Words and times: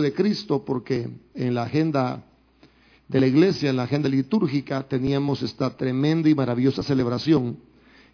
de 0.00 0.12
Cristo 0.12 0.64
porque 0.64 1.08
en 1.34 1.54
la 1.54 1.64
agenda 1.64 2.24
de 3.08 3.20
la 3.20 3.26
iglesia, 3.26 3.70
en 3.70 3.76
la 3.76 3.84
agenda 3.84 4.08
litúrgica, 4.08 4.86
teníamos 4.86 5.42
esta 5.42 5.76
tremenda 5.76 6.28
y 6.28 6.34
maravillosa 6.34 6.82
celebración, 6.82 7.58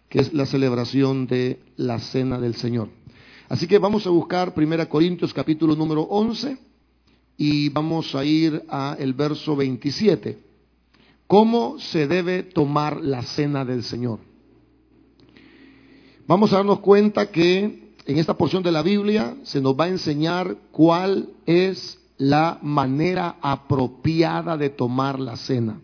que 0.09 0.19
es 0.19 0.33
la 0.33 0.45
celebración 0.45 1.27
de 1.27 1.59
la 1.75 1.99
Cena 1.99 2.39
del 2.39 2.55
Señor. 2.55 2.89
Así 3.49 3.67
que 3.67 3.77
vamos 3.77 4.07
a 4.07 4.09
buscar 4.09 4.53
1 4.55 4.89
Corintios 4.89 5.33
capítulo 5.33 5.75
número 5.75 6.01
11 6.01 6.57
y 7.37 7.69
vamos 7.69 8.15
a 8.15 8.23
ir 8.23 8.63
a 8.69 8.95
el 8.97 9.13
verso 9.13 9.55
27. 9.55 10.39
¿Cómo 11.27 11.79
se 11.79 12.07
debe 12.07 12.43
tomar 12.43 13.01
la 13.01 13.21
cena 13.23 13.65
del 13.65 13.83
Señor? 13.83 14.19
Vamos 16.27 16.53
a 16.53 16.57
darnos 16.57 16.79
cuenta 16.79 17.31
que 17.31 17.84
en 18.05 18.17
esta 18.17 18.35
porción 18.35 18.61
de 18.61 18.71
la 18.71 18.81
Biblia 18.81 19.35
se 19.43 19.61
nos 19.61 19.77
va 19.77 19.85
a 19.85 19.89
enseñar 19.89 20.57
cuál 20.71 21.29
es 21.45 21.99
la 22.17 22.59
manera 22.61 23.37
apropiada 23.41 24.57
de 24.57 24.69
tomar 24.69 25.19
la 25.19 25.35
cena. 25.35 25.81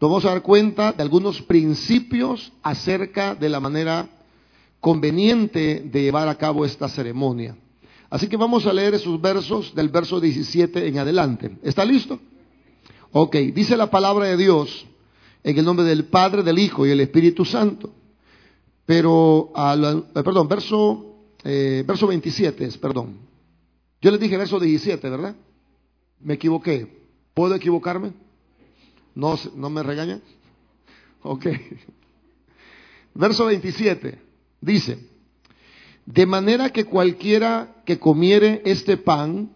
Nos 0.00 0.10
vamos 0.10 0.24
a 0.24 0.30
dar 0.30 0.42
cuenta 0.42 0.92
de 0.92 1.02
algunos 1.02 1.42
principios 1.42 2.52
acerca 2.62 3.34
de 3.34 3.48
la 3.48 3.60
manera 3.60 4.08
conveniente 4.80 5.80
de 5.80 6.02
llevar 6.02 6.28
a 6.28 6.36
cabo 6.36 6.64
esta 6.64 6.88
ceremonia. 6.88 7.56
Así 8.10 8.26
que 8.26 8.36
vamos 8.36 8.66
a 8.66 8.72
leer 8.72 8.94
esos 8.94 9.20
versos 9.20 9.74
del 9.74 9.90
verso 9.90 10.18
17 10.18 10.88
en 10.88 10.98
adelante. 10.98 11.56
¿Está 11.62 11.84
listo? 11.84 12.18
Ok, 13.12 13.36
dice 13.54 13.76
la 13.76 13.90
palabra 13.90 14.26
de 14.26 14.36
Dios 14.36 14.86
en 15.44 15.58
el 15.58 15.64
nombre 15.64 15.84
del 15.84 16.06
Padre, 16.06 16.42
del 16.42 16.58
Hijo 16.58 16.84
y 16.84 16.88
del 16.88 17.00
Espíritu 17.00 17.44
Santo. 17.44 17.90
Pero, 18.86 19.52
eh, 19.56 20.02
perdón, 20.22 20.48
verso, 20.48 21.11
eh, 21.44 21.84
verso 21.86 22.06
27 22.06 22.64
es, 22.64 22.78
perdón. 22.78 23.18
Yo 24.00 24.10
les 24.10 24.20
dije 24.20 24.36
verso 24.36 24.58
17, 24.58 25.08
¿verdad? 25.08 25.36
Me 26.20 26.34
equivoqué. 26.34 27.02
¿Puedo 27.34 27.54
equivocarme? 27.54 28.12
¿No, 29.14 29.38
no 29.54 29.70
me 29.70 29.82
regañan? 29.82 30.22
Ok. 31.24 31.46
Verso 33.14 33.44
27 33.44 34.18
dice, 34.60 34.98
de 36.04 36.26
manera 36.26 36.70
que 36.70 36.84
cualquiera 36.84 37.82
que 37.84 38.00
comiere 38.00 38.62
este 38.64 38.96
pan 38.96 39.52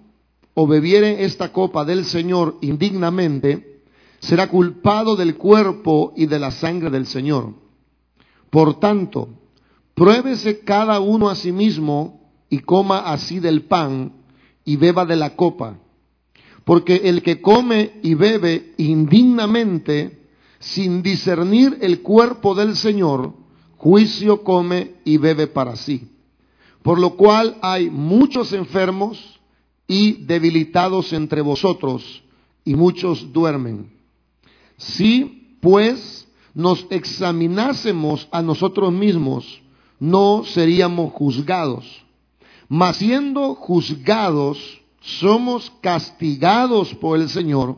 o 0.55 0.67
bebiere 0.67 1.25
esta 1.25 1.53
copa 1.53 1.85
del 1.85 2.05
Señor 2.05 2.59
indignamente, 2.61 3.83
será 4.21 4.49
culpado 4.49 5.17
del 5.17 5.37
cuerpo 5.37 6.13
y 6.17 6.27
de 6.27 6.39
la 6.39 6.51
sangre 6.51 6.91
del 6.91 7.07
Señor. 7.07 7.55
Por 8.51 8.79
tanto, 8.79 9.29
pruébese 9.97 10.61
cada 10.61 11.01
uno 11.01 11.31
a 11.31 11.35
sí 11.35 11.53
mismo 11.53 12.21
y 12.51 12.59
coma 12.59 12.99
así 12.99 13.41
del 13.41 13.63
pan 13.63 14.13
y 14.63 14.77
beba 14.77 15.07
de 15.07 15.17
la 15.17 15.35
copa. 15.35 15.79
Porque 16.65 16.97
el 17.05 17.23
que 17.23 17.41
come 17.41 17.93
y 18.03 18.15
bebe 18.15 18.75
indignamente, 18.77 20.29
sin 20.59 21.03
discernir 21.03 21.79
el 21.81 22.03
cuerpo 22.03 22.55
del 22.55 22.77
Señor, 22.77 23.33
juicio 23.79 24.45
come 24.45 24.97
y 25.05 25.17
bebe 25.17 25.47
para 25.47 25.77
sí. 25.77 26.11
Por 26.83 27.01
lo 27.01 27.17
cual 27.17 27.57
hay 27.63 27.89
muchos 27.89 28.53
enfermos 28.53 29.41
y 29.89 30.25
debilitados 30.25 31.15
entre 31.15 31.41
vosotros, 31.41 32.23
y 32.65 32.75
muchos 32.75 33.33
duermen. 33.33 33.91
Si, 34.77 35.57
pues, 35.61 36.29
nos 36.53 36.87
examinásemos 36.91 38.29
a 38.31 38.43
nosotros 38.43 38.93
mismos, 38.93 39.63
no 39.99 40.45
seríamos 40.45 41.13
juzgados 41.13 42.07
mas 42.69 42.97
siendo 42.97 43.55
juzgados, 43.55 44.81
somos 45.01 45.73
castigados 45.81 46.95
por 46.95 47.19
el 47.19 47.29
Señor 47.29 47.77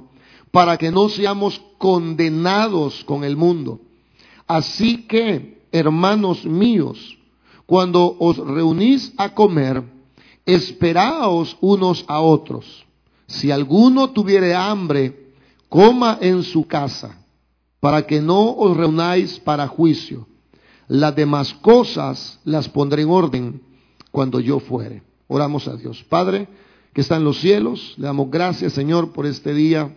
para 0.50 0.78
que 0.78 0.90
no 0.90 1.08
seamos 1.08 1.60
condenados 1.76 3.04
con 3.04 3.22
el 3.22 3.36
mundo. 3.36 3.80
Así 4.46 5.06
que, 5.06 5.62
hermanos 5.72 6.44
míos, 6.44 7.18
cuando 7.66 8.16
os 8.18 8.38
reunís 8.38 9.12
a 9.18 9.34
comer, 9.34 9.84
esperaos 10.46 11.56
unos 11.60 12.04
a 12.08 12.20
otros. 12.20 12.86
Si 13.26 13.50
alguno 13.50 14.08
tuviere 14.08 14.54
hambre, 14.54 15.34
coma 15.68 16.16
en 16.22 16.42
su 16.42 16.66
casa, 16.66 17.22
para 17.78 18.06
que 18.06 18.22
no 18.22 18.56
os 18.56 18.74
reunáis 18.74 19.38
para 19.38 19.68
juicio. 19.68 20.26
Las 20.88 21.14
demás 21.14 21.52
cosas 21.54 22.40
las 22.44 22.68
pondré 22.68 23.02
en 23.02 23.10
orden 23.10 23.62
cuando 24.10 24.40
yo 24.40 24.58
fuere. 24.58 25.02
Oramos 25.28 25.68
a 25.68 25.76
Dios. 25.76 26.02
Padre, 26.08 26.48
que 26.92 27.02
está 27.02 27.16
en 27.16 27.24
los 27.24 27.38
cielos, 27.38 27.94
le 27.98 28.06
damos 28.06 28.30
gracias, 28.30 28.72
Señor, 28.72 29.12
por 29.12 29.26
este 29.26 29.54
día 29.54 29.94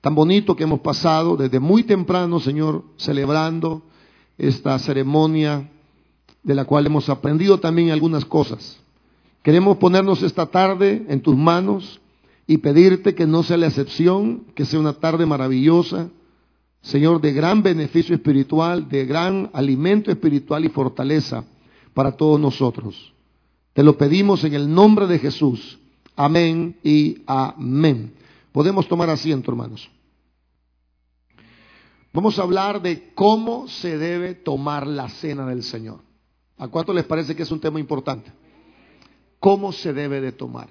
tan 0.00 0.14
bonito 0.14 0.56
que 0.56 0.64
hemos 0.64 0.80
pasado 0.80 1.36
desde 1.36 1.60
muy 1.60 1.82
temprano, 1.82 2.40
Señor, 2.40 2.84
celebrando 2.96 3.82
esta 4.36 4.78
ceremonia 4.78 5.70
de 6.42 6.54
la 6.54 6.64
cual 6.64 6.86
hemos 6.86 7.08
aprendido 7.08 7.58
también 7.58 7.90
algunas 7.90 8.24
cosas. 8.24 8.78
Queremos 9.42 9.76
ponernos 9.78 10.22
esta 10.22 10.46
tarde 10.46 11.06
en 11.08 11.20
tus 11.20 11.36
manos 11.36 12.00
y 12.46 12.58
pedirte 12.58 13.14
que 13.14 13.26
no 13.26 13.42
sea 13.42 13.56
la 13.56 13.66
excepción, 13.66 14.44
que 14.54 14.64
sea 14.64 14.80
una 14.80 14.94
tarde 14.94 15.26
maravillosa, 15.26 16.08
Señor, 16.84 17.22
de 17.22 17.32
gran 17.32 17.62
beneficio 17.62 18.14
espiritual, 18.14 18.90
de 18.90 19.06
gran 19.06 19.48
alimento 19.54 20.10
espiritual 20.10 20.66
y 20.66 20.68
fortaleza 20.68 21.42
para 21.94 22.12
todos 22.12 22.38
nosotros. 22.38 23.14
Te 23.72 23.82
lo 23.82 23.96
pedimos 23.96 24.44
en 24.44 24.52
el 24.52 24.72
nombre 24.72 25.06
de 25.06 25.18
Jesús. 25.18 25.78
Amén 26.14 26.78
y 26.84 27.22
amén. 27.26 28.12
Podemos 28.52 28.86
tomar 28.86 29.08
asiento, 29.08 29.50
hermanos. 29.50 29.90
Vamos 32.12 32.38
a 32.38 32.42
hablar 32.42 32.82
de 32.82 33.12
cómo 33.14 33.66
se 33.66 33.96
debe 33.96 34.34
tomar 34.34 34.86
la 34.86 35.08
cena 35.08 35.46
del 35.46 35.62
Señor. 35.62 36.00
¿A 36.58 36.68
cuánto 36.68 36.92
les 36.92 37.04
parece 37.04 37.34
que 37.34 37.44
es 37.44 37.50
un 37.50 37.60
tema 37.60 37.80
importante? 37.80 38.30
¿Cómo 39.40 39.72
se 39.72 39.94
debe 39.94 40.20
de 40.20 40.32
tomar? 40.32 40.68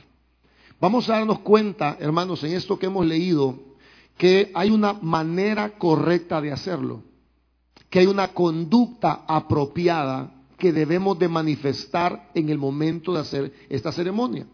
Vamos 0.79 1.09
a 1.09 1.13
darnos 1.13 1.39
cuenta, 1.39 1.97
hermanos, 1.99 2.43
en 2.43 2.53
esto 2.53 2.77
que 2.77 2.85
hemos 2.85 3.03
leído, 3.03 3.72
que 4.17 4.51
hay 4.53 4.69
una 4.69 4.93
manera 4.93 5.77
correcta 5.77 6.39
de 6.41 6.51
hacerlo, 6.51 7.03
que 7.89 7.99
hay 7.99 8.05
una 8.05 8.29
conducta 8.29 9.23
apropiada 9.27 10.31
que 10.57 10.71
debemos 10.71 11.19
de 11.19 11.27
manifestar 11.27 12.29
en 12.33 12.49
el 12.49 12.57
momento 12.57 13.13
de 13.13 13.19
hacer 13.19 13.53
esta 13.69 13.91
ceremonia. 13.91 14.47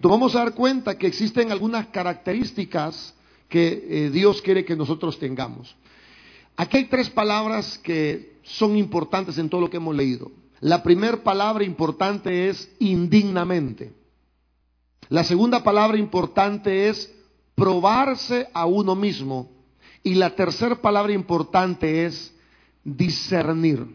Nos 0.00 0.10
vamos 0.10 0.34
a 0.34 0.38
dar 0.38 0.54
cuenta 0.54 0.96
que 0.96 1.06
existen 1.06 1.52
algunas 1.52 1.88
características 1.88 3.14
que 3.48 3.86
eh, 3.88 4.10
Dios 4.10 4.40
quiere 4.40 4.64
que 4.64 4.76
nosotros 4.76 5.18
tengamos. 5.18 5.76
Aquí 6.56 6.78
hay 6.78 6.84
tres 6.86 7.10
palabras 7.10 7.78
que 7.78 8.38
son 8.42 8.76
importantes 8.76 9.36
en 9.38 9.50
todo 9.50 9.60
lo 9.60 9.70
que 9.70 9.76
hemos 9.76 9.94
leído. 9.94 10.30
La 10.60 10.82
primera 10.82 11.22
palabra 11.22 11.64
importante 11.64 12.48
es 12.48 12.70
indignamente. 12.78 13.92
La 15.08 15.24
segunda 15.24 15.62
palabra 15.62 15.98
importante 15.98 16.88
es 16.88 17.12
probarse 17.60 18.48
a 18.54 18.64
uno 18.64 18.96
mismo. 18.96 19.50
Y 20.02 20.14
la 20.14 20.34
tercera 20.34 20.80
palabra 20.80 21.12
importante 21.12 22.06
es 22.06 22.34
discernir. 22.82 23.86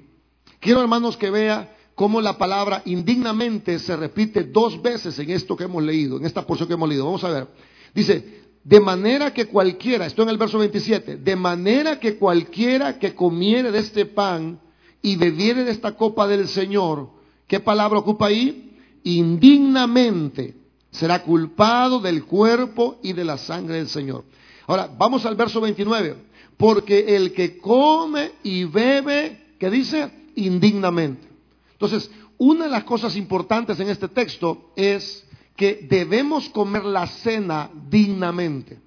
Quiero, 0.59 0.81
hermanos, 0.81 1.17
que 1.17 1.31
vea 1.31 1.75
cómo 1.95 2.21
la 2.21 2.37
palabra 2.37 2.83
indignamente 2.85 3.79
se 3.79 3.95
repite 3.95 4.43
dos 4.43 4.79
veces 4.79 5.17
en 5.17 5.31
esto 5.31 5.57
que 5.57 5.63
hemos 5.63 5.81
leído, 5.81 6.17
en 6.17 6.25
esta 6.25 6.45
porción 6.45 6.67
que 6.67 6.75
hemos 6.75 6.87
leído. 6.87 7.05
Vamos 7.05 7.23
a 7.23 7.31
ver. 7.31 7.47
Dice, 7.95 8.43
de 8.63 8.79
manera 8.79 9.33
que 9.33 9.47
cualquiera, 9.47 10.05
esto 10.05 10.21
en 10.21 10.29
el 10.29 10.37
verso 10.37 10.59
27, 10.59 11.17
de 11.17 11.35
manera 11.35 11.99
que 11.99 12.17
cualquiera 12.17 12.99
que 12.99 13.15
comiere 13.15 13.71
de 13.71 13.79
este 13.79 14.05
pan 14.05 14.59
y 15.01 15.15
bebiere 15.15 15.63
de 15.63 15.71
esta 15.71 15.95
copa 15.95 16.27
del 16.27 16.47
Señor, 16.47 17.09
¿qué 17.47 17.59
palabra 17.59 17.97
ocupa 17.97 18.27
ahí? 18.27 18.77
Indignamente 19.03 20.64
será 20.95 21.23
culpado 21.23 21.99
del 21.99 22.25
cuerpo 22.25 22.99
y 23.03 23.13
de 23.13 23.25
la 23.25 23.37
sangre 23.37 23.77
del 23.77 23.89
Señor. 23.89 24.25
Ahora, 24.67 24.89
vamos 24.97 25.25
al 25.25 25.35
verso 25.35 25.61
29. 25.61 26.15
Porque 26.57 27.15
el 27.15 27.33
que 27.33 27.57
come 27.57 28.31
y 28.43 28.63
bebe, 28.63 29.55
¿qué 29.59 29.69
dice? 29.69 30.09
indignamente. 30.35 31.27
Entonces, 31.73 32.09
una 32.37 32.65
de 32.65 32.71
las 32.71 32.83
cosas 32.83 33.15
importantes 33.15 33.79
en 33.79 33.89
este 33.89 34.07
texto 34.07 34.71
es 34.75 35.25
que 35.55 35.87
debemos 35.89 36.49
comer 36.49 36.83
la 36.83 37.07
cena 37.07 37.69
dignamente. 37.89 38.79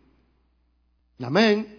Amén. 1.21 1.79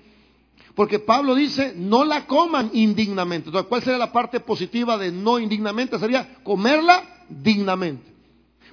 Porque 0.75 0.99
Pablo 0.99 1.35
dice, 1.35 1.73
no 1.75 2.03
la 2.03 2.25
coman 2.25 2.71
indignamente. 2.73 3.49
Entonces, 3.49 3.67
¿cuál 3.69 3.83
sería 3.83 3.97
la 3.97 4.11
parte 4.11 4.39
positiva 4.39 4.97
de 4.97 5.11
no 5.11 5.39
indignamente? 5.39 5.99
Sería 5.99 6.35
comerla 6.43 7.25
dignamente. 7.29 8.09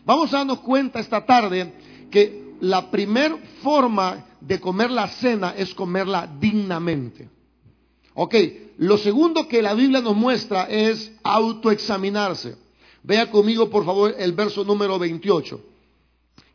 Vamos 0.06 0.32
a 0.32 0.38
darnos 0.38 0.60
cuenta 0.60 1.00
esta 1.00 1.26
tarde 1.26 1.74
que 2.12 2.54
la 2.60 2.92
primer 2.92 3.36
forma 3.60 4.24
de 4.40 4.60
comer 4.60 4.88
la 4.88 5.08
cena 5.08 5.54
es 5.56 5.74
comerla 5.74 6.28
dignamente. 6.38 7.28
Ok, 8.14 8.34
lo 8.78 8.98
segundo 8.98 9.48
que 9.48 9.60
la 9.60 9.74
Biblia 9.74 10.00
nos 10.00 10.14
muestra 10.14 10.68
es 10.70 11.12
autoexaminarse. 11.24 12.56
Vea 13.02 13.28
conmigo, 13.32 13.68
por 13.68 13.84
favor, 13.84 14.14
el 14.16 14.32
verso 14.32 14.62
número 14.62 14.96
28. 14.96 15.60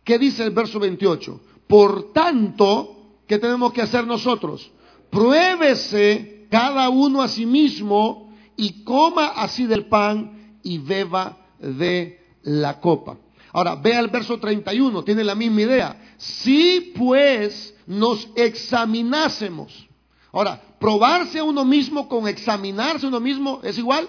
¿Qué 0.05 0.17
dice 0.17 0.45
el 0.45 0.51
verso 0.51 0.79
28? 0.79 1.41
Por 1.67 2.13
tanto, 2.13 3.19
¿qué 3.27 3.37
tenemos 3.37 3.73
que 3.73 3.81
hacer 3.81 4.07
nosotros? 4.07 4.71
Pruébese 5.09 6.47
cada 6.49 6.87
uno 6.89 7.21
a 7.21 7.27
sí 7.27 7.45
mismo 7.45 8.33
y 8.55 8.85
coma 8.85 9.27
así 9.27 9.65
del 9.65 9.87
pan 9.87 10.57
y 10.63 10.77
beba 10.77 11.37
de 11.59 12.17
la 12.43 12.79
copa. 12.79 13.17
Ahora, 13.53 13.75
vea 13.75 13.99
el 13.99 14.07
verso 14.07 14.39
31, 14.39 15.03
tiene 15.03 15.23
la 15.23 15.35
misma 15.35 15.61
idea. 15.61 16.15
Si 16.17 16.93
pues 16.97 17.75
nos 17.85 18.29
examinásemos. 18.35 19.87
Ahora, 20.31 20.61
probarse 20.79 21.39
a 21.39 21.43
uno 21.43 21.65
mismo 21.65 22.07
con 22.07 22.27
examinarse 22.27 23.05
a 23.05 23.09
uno 23.09 23.19
mismo 23.19 23.59
es 23.63 23.77
igual. 23.77 24.07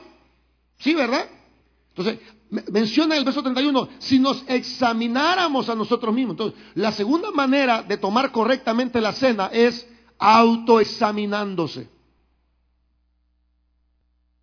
Sí, 0.79 0.95
¿verdad? 0.95 1.29
Entonces, 1.89 2.19
menciona 2.71 3.17
el 3.17 3.25
verso 3.25 3.43
31, 3.43 3.89
si 3.99 4.19
nos 4.19 4.45
examináramos 4.47 5.69
a 5.69 5.75
nosotros 5.75 6.15
mismos. 6.15 6.35
Entonces, 6.35 6.61
la 6.75 6.93
segunda 6.93 7.31
manera 7.31 7.83
de 7.83 7.97
tomar 7.97 8.31
correctamente 8.31 9.01
la 9.01 9.13
cena 9.13 9.51
es 9.53 9.87
autoexaminándose. 10.19 11.89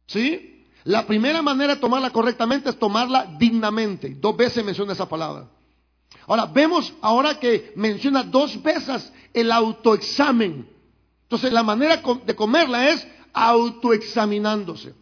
¿Sí? 0.07 0.58
La 0.83 1.05
primera 1.05 1.41
manera 1.41 1.75
de 1.75 1.81
tomarla 1.81 2.11
correctamente 2.11 2.69
es 2.69 2.79
tomarla 2.79 3.35
dignamente. 3.37 4.15
Dos 4.19 4.35
veces 4.37 4.63
menciona 4.63 4.93
esa 4.93 5.09
palabra. 5.09 5.47
Ahora, 6.27 6.45
vemos 6.45 6.93
ahora 7.01 7.39
que 7.39 7.73
menciona 7.75 8.23
dos 8.23 8.61
veces 8.61 9.11
el 9.33 9.51
autoexamen. 9.51 10.67
Entonces, 11.23 11.51
la 11.51 11.63
manera 11.63 12.01
de 12.25 12.35
comerla 12.35 12.89
es 12.89 13.05
autoexaminándose. 13.33 14.93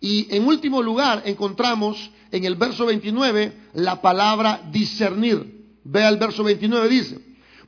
Y 0.00 0.34
en 0.34 0.46
último 0.46 0.82
lugar, 0.82 1.22
encontramos 1.24 2.10
en 2.32 2.44
el 2.44 2.56
verso 2.56 2.86
29 2.86 3.52
la 3.74 4.02
palabra 4.02 4.60
discernir. 4.72 5.62
Vea 5.84 6.08
el 6.08 6.16
verso 6.16 6.42
29, 6.42 6.88
dice, 6.88 7.18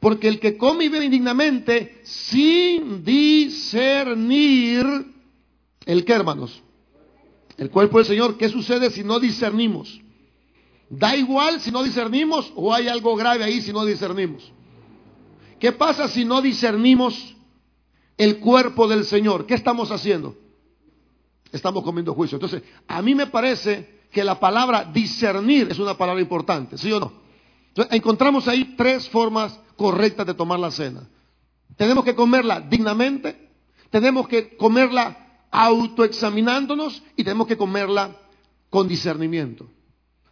porque 0.00 0.28
el 0.28 0.40
que 0.40 0.56
come 0.56 0.84
y 0.84 0.88
bebe 0.88 1.04
indignamente 1.04 2.00
sin 2.04 3.04
discernir, 3.04 4.84
¿el 5.86 6.04
qué 6.04 6.12
hermanos? 6.12 6.62
El 7.56 7.70
cuerpo 7.70 7.98
del 7.98 8.06
Señor, 8.06 8.36
¿qué 8.36 8.48
sucede 8.48 8.90
si 8.90 9.04
no 9.04 9.20
discernimos? 9.20 10.00
Da 10.90 11.16
igual 11.16 11.60
si 11.60 11.70
no 11.70 11.82
discernimos 11.82 12.52
o 12.56 12.72
hay 12.72 12.88
algo 12.88 13.16
grave 13.16 13.44
ahí 13.44 13.60
si 13.60 13.72
no 13.72 13.84
discernimos. 13.84 14.52
¿Qué 15.58 15.72
pasa 15.72 16.08
si 16.08 16.24
no 16.24 16.42
discernimos 16.42 17.36
el 18.18 18.38
cuerpo 18.38 18.86
del 18.88 19.04
Señor? 19.04 19.46
¿Qué 19.46 19.54
estamos 19.54 19.90
haciendo? 19.90 20.36
Estamos 21.52 21.84
comiendo 21.84 22.12
juicio. 22.14 22.36
Entonces, 22.36 22.62
a 22.86 23.00
mí 23.00 23.14
me 23.14 23.28
parece 23.28 24.02
que 24.10 24.24
la 24.24 24.38
palabra 24.38 24.84
discernir 24.84 25.68
es 25.70 25.78
una 25.78 25.96
palabra 25.96 26.20
importante, 26.20 26.76
¿sí 26.76 26.90
o 26.92 27.00
no? 27.00 27.12
Entonces, 27.68 27.94
encontramos 27.94 28.46
ahí 28.48 28.74
tres 28.76 29.08
formas 29.08 29.58
correctas 29.76 30.26
de 30.26 30.34
tomar 30.34 30.58
la 30.58 30.70
cena. 30.70 31.08
Tenemos 31.76 32.04
que 32.04 32.14
comerla 32.14 32.60
dignamente, 32.60 33.50
tenemos 33.90 34.28
que 34.28 34.56
comerla 34.56 35.23
autoexaminándonos 35.54 37.00
y 37.14 37.22
tenemos 37.22 37.46
que 37.46 37.56
comerla 37.56 38.16
con 38.70 38.88
discernimiento. 38.88 39.68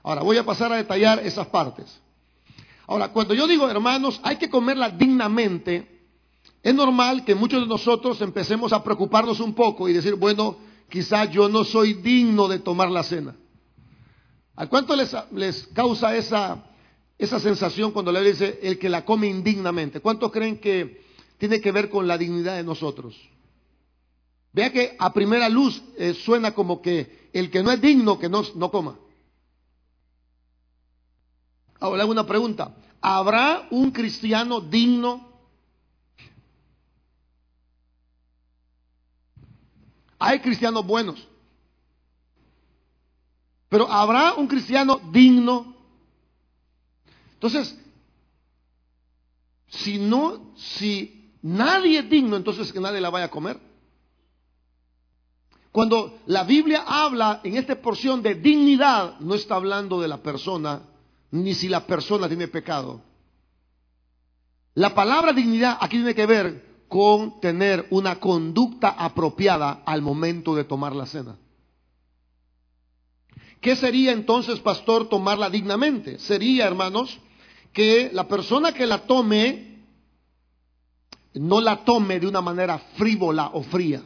Ahora, 0.03 0.23
voy 0.23 0.37
a 0.37 0.45
pasar 0.45 0.73
a 0.73 0.77
detallar 0.77 1.21
esas 1.21 1.47
partes. 1.47 2.01
Ahora, 2.89 3.13
cuando 3.13 3.33
yo 3.33 3.47
digo, 3.47 3.71
hermanos, 3.71 4.21
hay 4.25 4.37
que 4.37 4.51
comerla 4.51 4.91
dignamente, 4.91 6.01
es 6.61 6.75
normal 6.75 7.25
que 7.25 7.37
muchos 7.37 7.61
de 7.61 7.69
nosotros 7.69 8.21
empecemos 8.21 8.73
a 8.73 8.83
preocuparnos 8.83 9.39
un 9.39 9.55
poco 9.55 9.89
y 9.89 9.93
decir, 9.93 10.17
bueno, 10.17 10.57
quizás 10.89 11.31
yo 11.31 11.49
no 11.49 11.63
soy 11.63 11.95
digno 11.95 12.49
de 12.49 12.59
tomar 12.59 12.91
la 12.91 13.05
cena. 13.05 13.37
¿A 14.57 14.67
cuánto 14.67 14.97
les, 14.97 15.15
les 15.31 15.69
causa 15.69 16.17
esa, 16.17 16.65
esa 17.17 17.39
sensación 17.39 17.93
cuando 17.93 18.11
le 18.11 18.25
dice 18.25 18.59
el 18.61 18.77
que 18.77 18.89
la 18.89 19.05
come 19.05 19.29
indignamente? 19.29 20.01
¿Cuántos 20.01 20.33
creen 20.33 20.59
que 20.59 21.01
tiene 21.39 21.61
que 21.61 21.71
ver 21.71 21.89
con 21.89 22.09
la 22.09 22.19
dignidad 22.19 22.57
de 22.57 22.65
nosotros? 22.65 23.17
Vea 24.53 24.71
que 24.71 24.97
a 24.99 25.13
primera 25.13 25.49
luz 25.49 25.83
eh, 25.97 26.15
suena 26.15 26.55
como 26.55 26.83
que 26.83 27.31
el 27.33 27.51
que 27.51 27.63
no 27.63 27.71
es 27.71 27.81
digno 27.81 28.19
que 28.19 28.29
no, 28.29 28.43
no 28.55 28.71
coma. 28.71 28.99
Ahora 31.81 31.97
le 31.97 32.03
hago 32.03 32.13
una 32.13 32.27
pregunta. 32.27 32.77
¿Habrá 33.01 33.67
un 33.71 33.91
cristiano 33.91 34.61
digno? 34.61 35.29
Hay 40.19 40.39
cristianos 40.41 40.87
buenos. 40.87 41.27
Pero 43.69 43.91
¿habrá 43.91 44.35
un 44.35 44.47
cristiano 44.47 45.01
digno? 45.11 45.75
Entonces, 47.35 47.77
si 49.67 49.99
no, 49.99 50.53
si 50.57 51.35
nadie 51.41 52.01
es 52.01 52.11
digno, 52.11 52.37
entonces 52.37 52.71
que 52.71 52.79
nadie 52.79 53.01
la 53.01 53.11
vaya 53.11 53.25
a 53.25 53.31
comer. 53.31 53.59
Cuando 55.73 56.19
la 56.27 56.45
Biblia 56.45 56.85
habla 56.87 57.41
en 57.43 57.57
esta 57.57 57.75
porción 57.81 58.23
de 58.23 58.35
dignidad, 58.35 59.19
no 59.21 59.35
está 59.35 59.55
hablando 59.55 60.01
de 60.03 60.09
la 60.09 60.23
persona 60.23 60.83
ni 61.31 61.55
si 61.55 61.67
la 61.67 61.87
persona 61.87 62.29
tiene 62.29 62.47
pecado. 62.47 63.01
La 64.75 64.95
palabra 64.95 65.33
dignidad 65.33 65.79
aquí 65.81 65.97
tiene 65.97 66.15
que 66.15 66.27
ver 66.27 66.85
con 66.89 67.41
tener 67.41 67.87
una 67.89 68.21
conducta 68.21 68.91
apropiada 68.91 69.83
al 69.87 70.03
momento 70.03 70.55
de 70.55 70.65
tomar 70.65 70.95
la 70.95 71.07
cena. 71.07 71.39
¿Qué 73.63 73.75
sería 73.77 74.13
entonces, 74.13 74.61
pastor, 74.61 75.09
tomarla 75.09 75.49
dignamente? 75.49 76.19
Sería, 76.19 76.67
hermanos, 76.67 77.19
que 77.73 78.11
la 78.13 78.29
persona 78.29 78.73
que 78.73 78.87
la 78.87 79.07
tome 79.07 79.85
no 81.33 81.63
la 81.63 81.83
tome 81.85 82.21
de 82.21 82.27
una 82.27 82.43
manera 82.43 82.79
frívola 82.97 83.53
o 83.55 83.63
fría. 83.63 84.03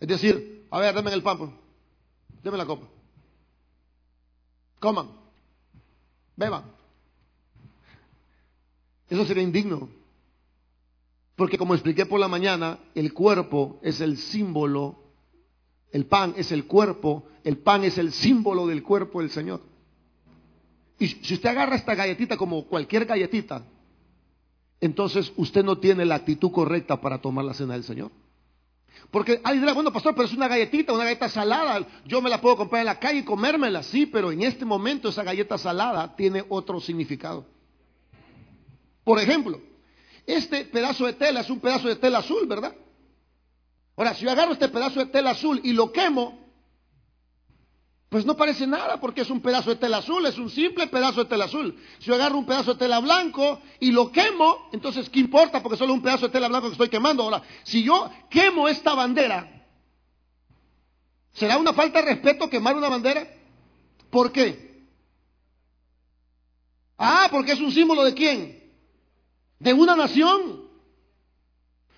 Es 0.00 0.08
decir, 0.08 0.66
a 0.70 0.78
ver, 0.78 0.94
dame 0.94 1.12
el 1.12 1.22
pan, 1.22 1.38
pues. 1.38 1.50
dame 2.42 2.58
la 2.58 2.66
copa. 2.66 2.86
Coman, 4.78 5.08
beban. 6.36 6.64
Eso 9.08 9.24
sería 9.24 9.42
indigno. 9.42 9.88
Porque 11.34 11.58
como 11.58 11.74
expliqué 11.74 12.06
por 12.06 12.20
la 12.20 12.28
mañana, 12.28 12.78
el 12.94 13.12
cuerpo 13.12 13.78
es 13.82 14.00
el 14.00 14.18
símbolo, 14.18 14.96
el 15.92 16.06
pan 16.06 16.34
es 16.36 16.52
el 16.52 16.66
cuerpo, 16.66 17.28
el 17.44 17.58
pan 17.58 17.84
es 17.84 17.96
el 17.98 18.12
símbolo 18.12 18.66
del 18.66 18.82
cuerpo 18.82 19.20
del 19.20 19.30
Señor. 19.30 19.62
Y 20.98 21.06
si 21.06 21.34
usted 21.34 21.48
agarra 21.48 21.76
esta 21.76 21.94
galletita 21.94 22.36
como 22.36 22.64
cualquier 22.66 23.04
galletita, 23.04 23.64
entonces 24.80 25.32
usted 25.36 25.64
no 25.64 25.78
tiene 25.78 26.04
la 26.04 26.16
actitud 26.16 26.50
correcta 26.50 27.00
para 27.00 27.20
tomar 27.20 27.44
la 27.44 27.54
cena 27.54 27.74
del 27.74 27.84
Señor. 27.84 28.10
Porque 29.10 29.40
alguien 29.42 29.62
dirá, 29.62 29.72
bueno, 29.72 29.92
pastor, 29.92 30.14
pero 30.14 30.26
es 30.26 30.34
una 30.34 30.48
galletita, 30.48 30.92
una 30.92 31.04
galleta 31.04 31.28
salada. 31.28 31.86
Yo 32.04 32.20
me 32.20 32.28
la 32.28 32.40
puedo 32.40 32.56
comprar 32.56 32.80
en 32.80 32.86
la 32.86 32.98
calle 32.98 33.20
y 33.20 33.24
comérmela, 33.24 33.82
sí, 33.82 34.06
pero 34.06 34.30
en 34.30 34.42
este 34.42 34.64
momento 34.64 35.08
esa 35.08 35.22
galleta 35.22 35.56
salada 35.56 36.14
tiene 36.14 36.44
otro 36.48 36.80
significado. 36.80 37.46
Por 39.04 39.18
ejemplo, 39.18 39.60
este 40.26 40.66
pedazo 40.66 41.06
de 41.06 41.14
tela 41.14 41.40
es 41.40 41.48
un 41.48 41.60
pedazo 41.60 41.88
de 41.88 41.96
tela 41.96 42.18
azul, 42.18 42.46
¿verdad? 42.46 42.74
Ahora, 43.96 44.14
si 44.14 44.24
yo 44.24 44.30
agarro 44.30 44.52
este 44.52 44.68
pedazo 44.68 45.00
de 45.00 45.06
tela 45.06 45.30
azul 45.30 45.60
y 45.64 45.72
lo 45.72 45.90
quemo, 45.90 46.47
pues 48.08 48.24
no 48.24 48.36
parece 48.36 48.66
nada 48.66 48.98
porque 49.00 49.20
es 49.20 49.30
un 49.30 49.42
pedazo 49.42 49.70
de 49.70 49.76
tela 49.76 49.98
azul, 49.98 50.24
es 50.24 50.38
un 50.38 50.48
simple 50.48 50.86
pedazo 50.86 51.24
de 51.24 51.28
tela 51.28 51.44
azul. 51.44 51.78
Si 51.98 52.06
yo 52.06 52.14
agarro 52.14 52.38
un 52.38 52.46
pedazo 52.46 52.72
de 52.72 52.78
tela 52.78 53.00
blanco 53.00 53.60
y 53.80 53.90
lo 53.90 54.10
quemo, 54.10 54.70
entonces 54.72 55.10
¿qué 55.10 55.20
importa? 55.20 55.62
Porque 55.62 55.76
solo 55.76 55.92
un 55.92 56.00
pedazo 56.00 56.26
de 56.26 56.32
tela 56.32 56.48
blanco 56.48 56.68
que 56.68 56.72
estoy 56.72 56.88
quemando. 56.88 57.22
Ahora, 57.22 57.42
si 57.64 57.82
yo 57.82 58.10
quemo 58.30 58.66
esta 58.66 58.94
bandera, 58.94 59.66
¿será 61.34 61.58
una 61.58 61.74
falta 61.74 62.00
de 62.00 62.06
respeto 62.06 62.48
quemar 62.48 62.76
una 62.76 62.88
bandera? 62.88 63.28
¿Por 64.08 64.32
qué? 64.32 64.86
Ah, 66.96 67.28
porque 67.30 67.52
es 67.52 67.60
un 67.60 67.72
símbolo 67.72 68.04
de 68.04 68.14
quién? 68.14 68.72
De 69.58 69.74
una 69.74 69.94
nación. 69.94 70.66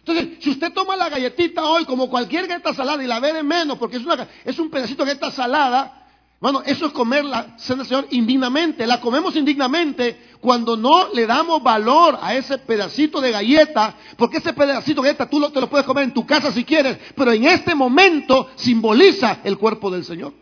Entonces, 0.00 0.42
si 0.42 0.50
usted 0.50 0.72
toma 0.72 0.96
la 0.96 1.08
galletita 1.08 1.64
hoy 1.64 1.84
como 1.84 2.10
cualquier 2.10 2.48
galleta 2.48 2.74
salada 2.74 3.04
y 3.04 3.06
la 3.06 3.20
ve 3.20 3.32
de 3.32 3.44
menos, 3.44 3.78
porque 3.78 3.98
es, 3.98 4.04
una, 4.04 4.28
es 4.44 4.58
un 4.58 4.70
pedacito 4.70 5.04
de 5.04 5.10
galleta 5.10 5.30
salada, 5.30 5.99
bueno, 6.40 6.62
eso 6.64 6.86
es 6.86 6.92
comer 6.92 7.26
la 7.26 7.58
cena 7.58 7.82
del 7.82 7.86
Señor 7.86 8.06
indignamente. 8.12 8.86
La 8.86 8.98
comemos 8.98 9.36
indignamente 9.36 10.30
cuando 10.40 10.74
no 10.74 11.12
le 11.12 11.26
damos 11.26 11.62
valor 11.62 12.18
a 12.18 12.34
ese 12.34 12.56
pedacito 12.56 13.20
de 13.20 13.30
galleta, 13.30 13.94
porque 14.16 14.38
ese 14.38 14.54
pedacito 14.54 15.02
de 15.02 15.08
galleta 15.08 15.28
tú 15.28 15.38
lo, 15.38 15.50
te 15.52 15.60
lo 15.60 15.68
puedes 15.68 15.86
comer 15.86 16.04
en 16.04 16.14
tu 16.14 16.24
casa 16.24 16.50
si 16.50 16.64
quieres, 16.64 16.98
pero 17.14 17.30
en 17.32 17.44
este 17.44 17.74
momento 17.74 18.48
simboliza 18.56 19.40
el 19.44 19.58
cuerpo 19.58 19.90
del 19.90 20.02
Señor. 20.02 20.32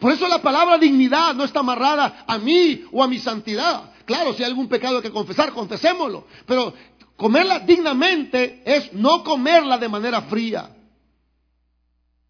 Por 0.00 0.12
eso 0.12 0.26
la 0.26 0.42
palabra 0.42 0.78
dignidad 0.78 1.32
no 1.34 1.44
está 1.44 1.60
amarrada 1.60 2.24
a 2.26 2.38
mí 2.38 2.86
o 2.90 3.04
a 3.04 3.08
mi 3.08 3.20
santidad. 3.20 3.92
Claro, 4.04 4.34
si 4.34 4.42
hay 4.42 4.50
algún 4.50 4.68
pecado 4.68 5.00
que 5.00 5.12
confesar, 5.12 5.52
confesémoslo. 5.52 6.26
Pero 6.44 6.74
comerla 7.16 7.60
dignamente 7.60 8.62
es 8.64 8.92
no 8.92 9.22
comerla 9.22 9.78
de 9.78 9.88
manera 9.88 10.22
fría 10.22 10.70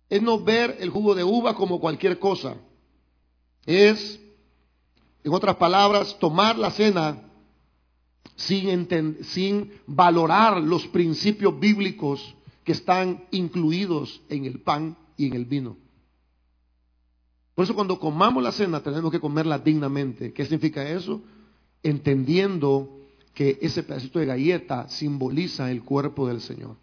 es 0.09 0.23
no 0.23 0.43
ver 0.43 0.77
el 0.81 0.91
jugo 0.91 1.15
de 1.15 1.25
uva 1.25 1.55
como 1.55 1.81
cualquier 1.81 2.19
cosa. 2.19 2.57
Es 3.67 4.21
En 5.25 5.33
otras 5.35 5.57
palabras, 5.57 6.17
tomar 6.19 6.57
la 6.57 6.71
cena 6.71 7.23
sin, 8.37 8.89
sin 9.25 9.73
valorar 9.87 10.63
los 10.63 10.87
principios 10.87 11.59
bíblicos 11.59 12.35
que 12.65 12.73
están 12.73 13.25
incluidos 13.31 14.23
en 14.29 14.45
el 14.45 14.61
pan 14.61 14.97
y 15.17 15.27
en 15.27 15.35
el 15.35 15.45
vino. 15.45 15.77
Por 17.55 17.65
eso 17.65 17.75
cuando 17.75 17.99
comamos 17.99 18.43
la 18.43 18.53
cena 18.53 18.81
tenemos 18.81 19.11
que 19.11 19.21
comerla 19.21 19.59
dignamente. 19.59 20.33
¿Qué 20.33 20.45
significa 20.45 20.89
eso? 20.89 21.21
Entendiendo 21.83 23.01
que 23.35 23.59
ese 23.61 23.83
pedacito 23.83 24.21
de 24.21 24.27
galleta 24.27 24.89
simboliza 24.89 25.71
el 25.71 25.83
cuerpo 25.83 26.29
del 26.29 26.41
Señor. 26.41 26.77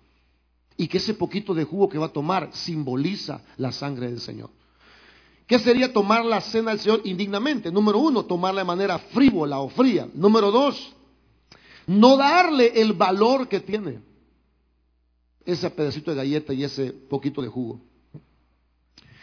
Y 0.77 0.87
que 0.87 0.97
ese 0.97 1.13
poquito 1.13 1.53
de 1.53 1.63
jugo 1.63 1.89
que 1.89 1.97
va 1.97 2.07
a 2.07 2.13
tomar 2.13 2.49
simboliza 2.53 3.41
la 3.57 3.71
sangre 3.71 4.07
del 4.07 4.19
Señor. 4.19 4.49
¿Qué 5.47 5.59
sería 5.59 5.93
tomar 5.93 6.25
la 6.25 6.41
cena 6.41 6.71
del 6.71 6.79
Señor 6.79 7.01
indignamente? 7.05 7.71
Número 7.71 7.99
uno, 7.99 8.25
tomarla 8.25 8.61
de 8.61 8.65
manera 8.65 8.97
frívola 8.97 9.59
o 9.59 9.69
fría. 9.69 10.07
Número 10.13 10.51
dos, 10.51 10.93
no 11.87 12.17
darle 12.17 12.81
el 12.81 12.93
valor 12.93 13.47
que 13.47 13.59
tiene 13.59 13.99
ese 15.45 15.69
pedacito 15.69 16.11
de 16.11 16.17
galleta 16.17 16.53
y 16.53 16.63
ese 16.63 16.91
poquito 16.91 17.41
de 17.41 17.47
jugo. 17.47 17.79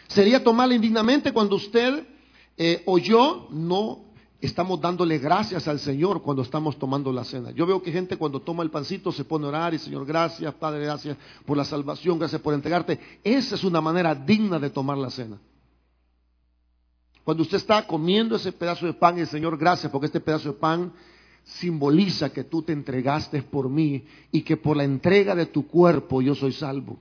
Sería 0.07 0.43
tomarla 0.43 0.75
indignamente 0.75 1.33
cuando 1.33 1.57
usted 1.57 2.07
eh, 2.55 2.83
o 2.85 2.97
yo 2.97 3.47
no 3.51 4.12
estamos 4.45 4.81
dándole 4.81 5.19
gracias 5.19 5.67
al 5.67 5.79
Señor 5.79 6.21
cuando 6.21 6.41
estamos 6.41 6.77
tomando 6.77 7.13
la 7.13 7.23
cena. 7.23 7.51
Yo 7.51 7.65
veo 7.65 7.81
que 7.81 7.91
gente 7.91 8.17
cuando 8.17 8.41
toma 8.41 8.63
el 8.63 8.69
pancito 8.69 9.11
se 9.11 9.23
pone 9.23 9.45
a 9.45 9.49
orar 9.49 9.73
y 9.73 9.79
Señor, 9.79 10.05
gracias, 10.05 10.53
Padre, 10.55 10.83
gracias 10.83 11.17
por 11.45 11.55
la 11.55 11.63
salvación, 11.63 12.19
gracias 12.19 12.41
por 12.41 12.53
entregarte. 12.53 12.99
Esa 13.23 13.55
es 13.55 13.63
una 13.63 13.79
manera 13.79 14.13
digna 14.13 14.59
de 14.59 14.69
tomar 14.69 14.97
la 14.97 15.09
cena. 15.09 15.39
Cuando 17.23 17.43
usted 17.43 17.57
está 17.57 17.87
comiendo 17.87 18.35
ese 18.35 18.51
pedazo 18.51 18.85
de 18.85 18.93
pan 18.93 19.17
y 19.17 19.25
Señor, 19.25 19.57
gracias 19.57 19.91
porque 19.91 20.07
este 20.07 20.19
pedazo 20.19 20.49
de 20.49 20.59
pan 20.59 20.91
simboliza 21.45 22.31
que 22.31 22.43
tú 22.43 22.61
te 22.61 22.73
entregaste 22.73 23.43
por 23.43 23.69
mí 23.69 24.05
y 24.31 24.41
que 24.41 24.57
por 24.57 24.75
la 24.75 24.83
entrega 24.83 25.35
de 25.35 25.45
tu 25.45 25.67
cuerpo 25.67 26.21
yo 26.21 26.35
soy 26.35 26.51
salvo. 26.51 26.99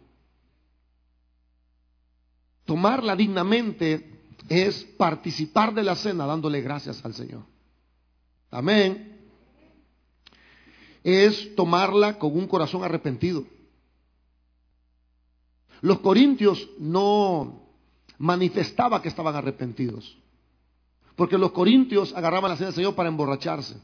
Tomarla 2.65 3.17
dignamente 3.17 4.12
es 4.49 4.85
participar 4.97 5.75
de 5.75 5.83
la 5.83 5.97
cena 5.97 6.27
dándole 6.27 6.61
gracias 6.61 7.05
al 7.05 7.15
Señor. 7.15 7.43
Amén. 8.51 9.21
Es 11.03 11.55
tomarla 11.55 12.19
con 12.19 12.37
un 12.37 12.47
corazón 12.47 12.85
arrepentido. 12.85 13.45
Los 15.81 15.99
corintios 16.01 16.69
no 16.79 17.63
manifestaba 18.19 19.03
que 19.03 19.09
estaban 19.09 19.35
arrepentidos. 19.35 20.17
Porque 21.17 21.37
los 21.39 21.53
corintios 21.53 22.15
agarraban 22.15 22.51
la 22.51 22.57
cena 22.57 22.69
del 22.69 22.77
Señor 22.77 22.95
para 22.95 23.09
emborracharse. 23.09 23.77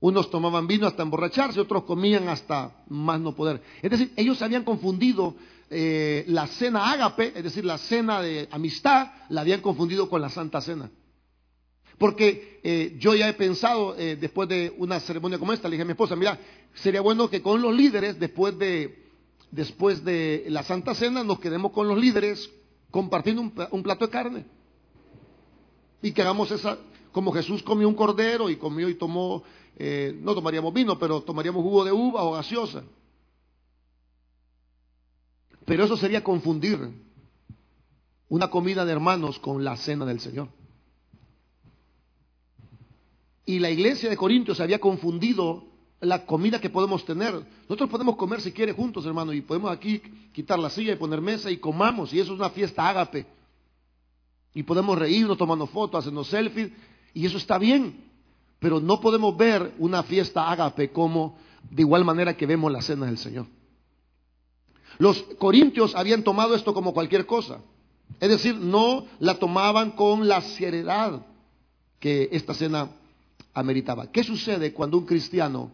Unos 0.00 0.30
tomaban 0.30 0.66
vino 0.66 0.86
hasta 0.86 1.02
emborracharse, 1.02 1.60
otros 1.60 1.84
comían 1.84 2.28
hasta 2.28 2.84
más 2.88 3.20
no 3.20 3.34
poder. 3.34 3.62
Es 3.80 3.90
decir, 3.90 4.12
ellos 4.16 4.42
habían 4.42 4.64
confundido 4.64 5.36
eh, 5.74 6.24
la 6.28 6.46
cena 6.48 6.92
ágape, 6.92 7.32
es 7.34 7.42
decir, 7.42 7.64
la 7.64 7.78
cena 7.78 8.20
de 8.20 8.46
amistad, 8.50 9.10
la 9.30 9.40
habían 9.40 9.62
confundido 9.62 10.10
con 10.10 10.20
la 10.20 10.28
Santa 10.28 10.60
Cena. 10.60 10.90
Porque 11.96 12.60
eh, 12.62 12.96
yo 12.98 13.14
ya 13.14 13.26
he 13.26 13.32
pensado, 13.32 13.96
eh, 13.96 14.16
después 14.20 14.50
de 14.50 14.74
una 14.76 15.00
ceremonia 15.00 15.38
como 15.38 15.54
esta, 15.54 15.68
le 15.68 15.76
dije 15.76 15.82
a 15.82 15.86
mi 15.86 15.92
esposa, 15.92 16.14
mira, 16.14 16.38
sería 16.74 17.00
bueno 17.00 17.30
que 17.30 17.40
con 17.40 17.62
los 17.62 17.74
líderes, 17.74 18.20
después 18.20 18.58
de, 18.58 19.08
después 19.50 20.04
de 20.04 20.44
la 20.48 20.62
Santa 20.62 20.94
Cena, 20.94 21.24
nos 21.24 21.40
quedemos 21.40 21.72
con 21.72 21.88
los 21.88 21.98
líderes 21.98 22.50
compartiendo 22.90 23.40
un, 23.40 23.54
un 23.70 23.82
plato 23.82 24.04
de 24.04 24.12
carne. 24.12 24.44
Y 26.02 26.12
que 26.12 26.20
hagamos 26.20 26.50
esa, 26.50 26.76
como 27.12 27.32
Jesús 27.32 27.62
comió 27.62 27.88
un 27.88 27.94
cordero 27.94 28.50
y 28.50 28.56
comió 28.56 28.90
y 28.90 28.94
tomó 28.94 29.42
no 30.20 30.34
tomaríamos 30.34 30.72
vino, 30.72 30.96
pero 30.96 31.22
tomaríamos 31.22 31.62
jugo 31.62 31.82
de 31.82 31.90
uva 31.90 32.22
o 32.22 32.32
gaseosa. 32.32 32.84
Pero 35.72 35.84
eso 35.84 35.96
sería 35.96 36.22
confundir 36.22 36.78
una 38.28 38.50
comida 38.50 38.84
de 38.84 38.92
hermanos 38.92 39.38
con 39.38 39.64
la 39.64 39.74
cena 39.78 40.04
del 40.04 40.20
Señor. 40.20 40.48
Y 43.46 43.58
la 43.58 43.70
iglesia 43.70 44.10
de 44.10 44.16
Corintios 44.18 44.60
había 44.60 44.78
confundido 44.78 45.64
la 46.00 46.26
comida 46.26 46.60
que 46.60 46.68
podemos 46.68 47.06
tener. 47.06 47.32
Nosotros 47.70 47.88
podemos 47.88 48.16
comer 48.16 48.42
si 48.42 48.52
quiere 48.52 48.74
juntos, 48.74 49.06
hermano, 49.06 49.32
y 49.32 49.40
podemos 49.40 49.70
aquí 49.70 49.98
quitar 50.34 50.58
la 50.58 50.68
silla 50.68 50.92
y 50.92 50.96
poner 50.96 51.22
mesa 51.22 51.50
y 51.50 51.56
comamos, 51.56 52.12
y 52.12 52.20
eso 52.20 52.34
es 52.34 52.38
una 52.38 52.50
fiesta 52.50 52.86
ágape. 52.86 53.24
Y 54.52 54.64
podemos 54.64 54.98
reírnos 54.98 55.38
tomando 55.38 55.66
fotos, 55.66 56.00
haciendo 56.00 56.22
selfies, 56.22 56.70
y 57.14 57.24
eso 57.24 57.38
está 57.38 57.56
bien. 57.56 58.10
Pero 58.58 58.78
no 58.78 59.00
podemos 59.00 59.34
ver 59.38 59.72
una 59.78 60.02
fiesta 60.02 60.50
ágape 60.50 60.90
como 60.90 61.38
de 61.70 61.80
igual 61.80 62.04
manera 62.04 62.36
que 62.36 62.44
vemos 62.44 62.70
la 62.70 62.82
cena 62.82 63.06
del 63.06 63.16
Señor. 63.16 63.46
Los 64.98 65.22
corintios 65.38 65.94
habían 65.94 66.22
tomado 66.22 66.54
esto 66.54 66.74
como 66.74 66.92
cualquier 66.92 67.26
cosa. 67.26 67.60
Es 68.20 68.28
decir, 68.28 68.56
no 68.56 69.06
la 69.18 69.38
tomaban 69.38 69.92
con 69.92 70.28
la 70.28 70.40
seriedad 70.40 71.26
que 71.98 72.28
esta 72.32 72.54
cena 72.54 72.90
ameritaba. 73.54 74.10
¿Qué 74.10 74.24
sucede 74.24 74.72
cuando 74.72 74.98
un 74.98 75.06
cristiano 75.06 75.72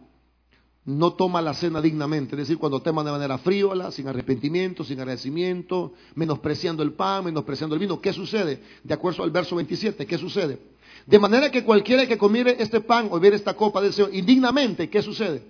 no 0.85 1.13
toma 1.13 1.41
la 1.41 1.53
cena 1.53 1.81
dignamente? 1.81 2.35
Es 2.35 2.39
decir, 2.39 2.57
cuando 2.57 2.81
toma 2.81 3.03
de 3.03 3.11
manera 3.11 3.37
frívola, 3.37 3.91
sin 3.91 4.07
arrepentimiento, 4.07 4.83
sin 4.83 4.99
agradecimiento, 4.99 5.93
menospreciando 6.15 6.83
el 6.83 6.93
pan, 6.93 7.25
menospreciando 7.25 7.75
el 7.75 7.79
vino. 7.79 8.01
¿Qué 8.01 8.13
sucede? 8.13 8.63
De 8.83 8.93
acuerdo 8.93 9.23
al 9.23 9.31
verso 9.31 9.55
27, 9.55 10.05
¿qué 10.05 10.17
sucede? 10.17 10.59
De 11.05 11.19
manera 11.19 11.51
que 11.51 11.63
cualquiera 11.63 12.07
que 12.07 12.17
comiere 12.17 12.55
este 12.59 12.81
pan 12.81 13.07
o 13.09 13.15
bebiere 13.15 13.35
esta 13.35 13.55
copa 13.55 13.81
del 13.81 13.93
Señor 13.93 14.13
indignamente, 14.13 14.89
¿qué 14.89 15.01
sucede? 15.01 15.43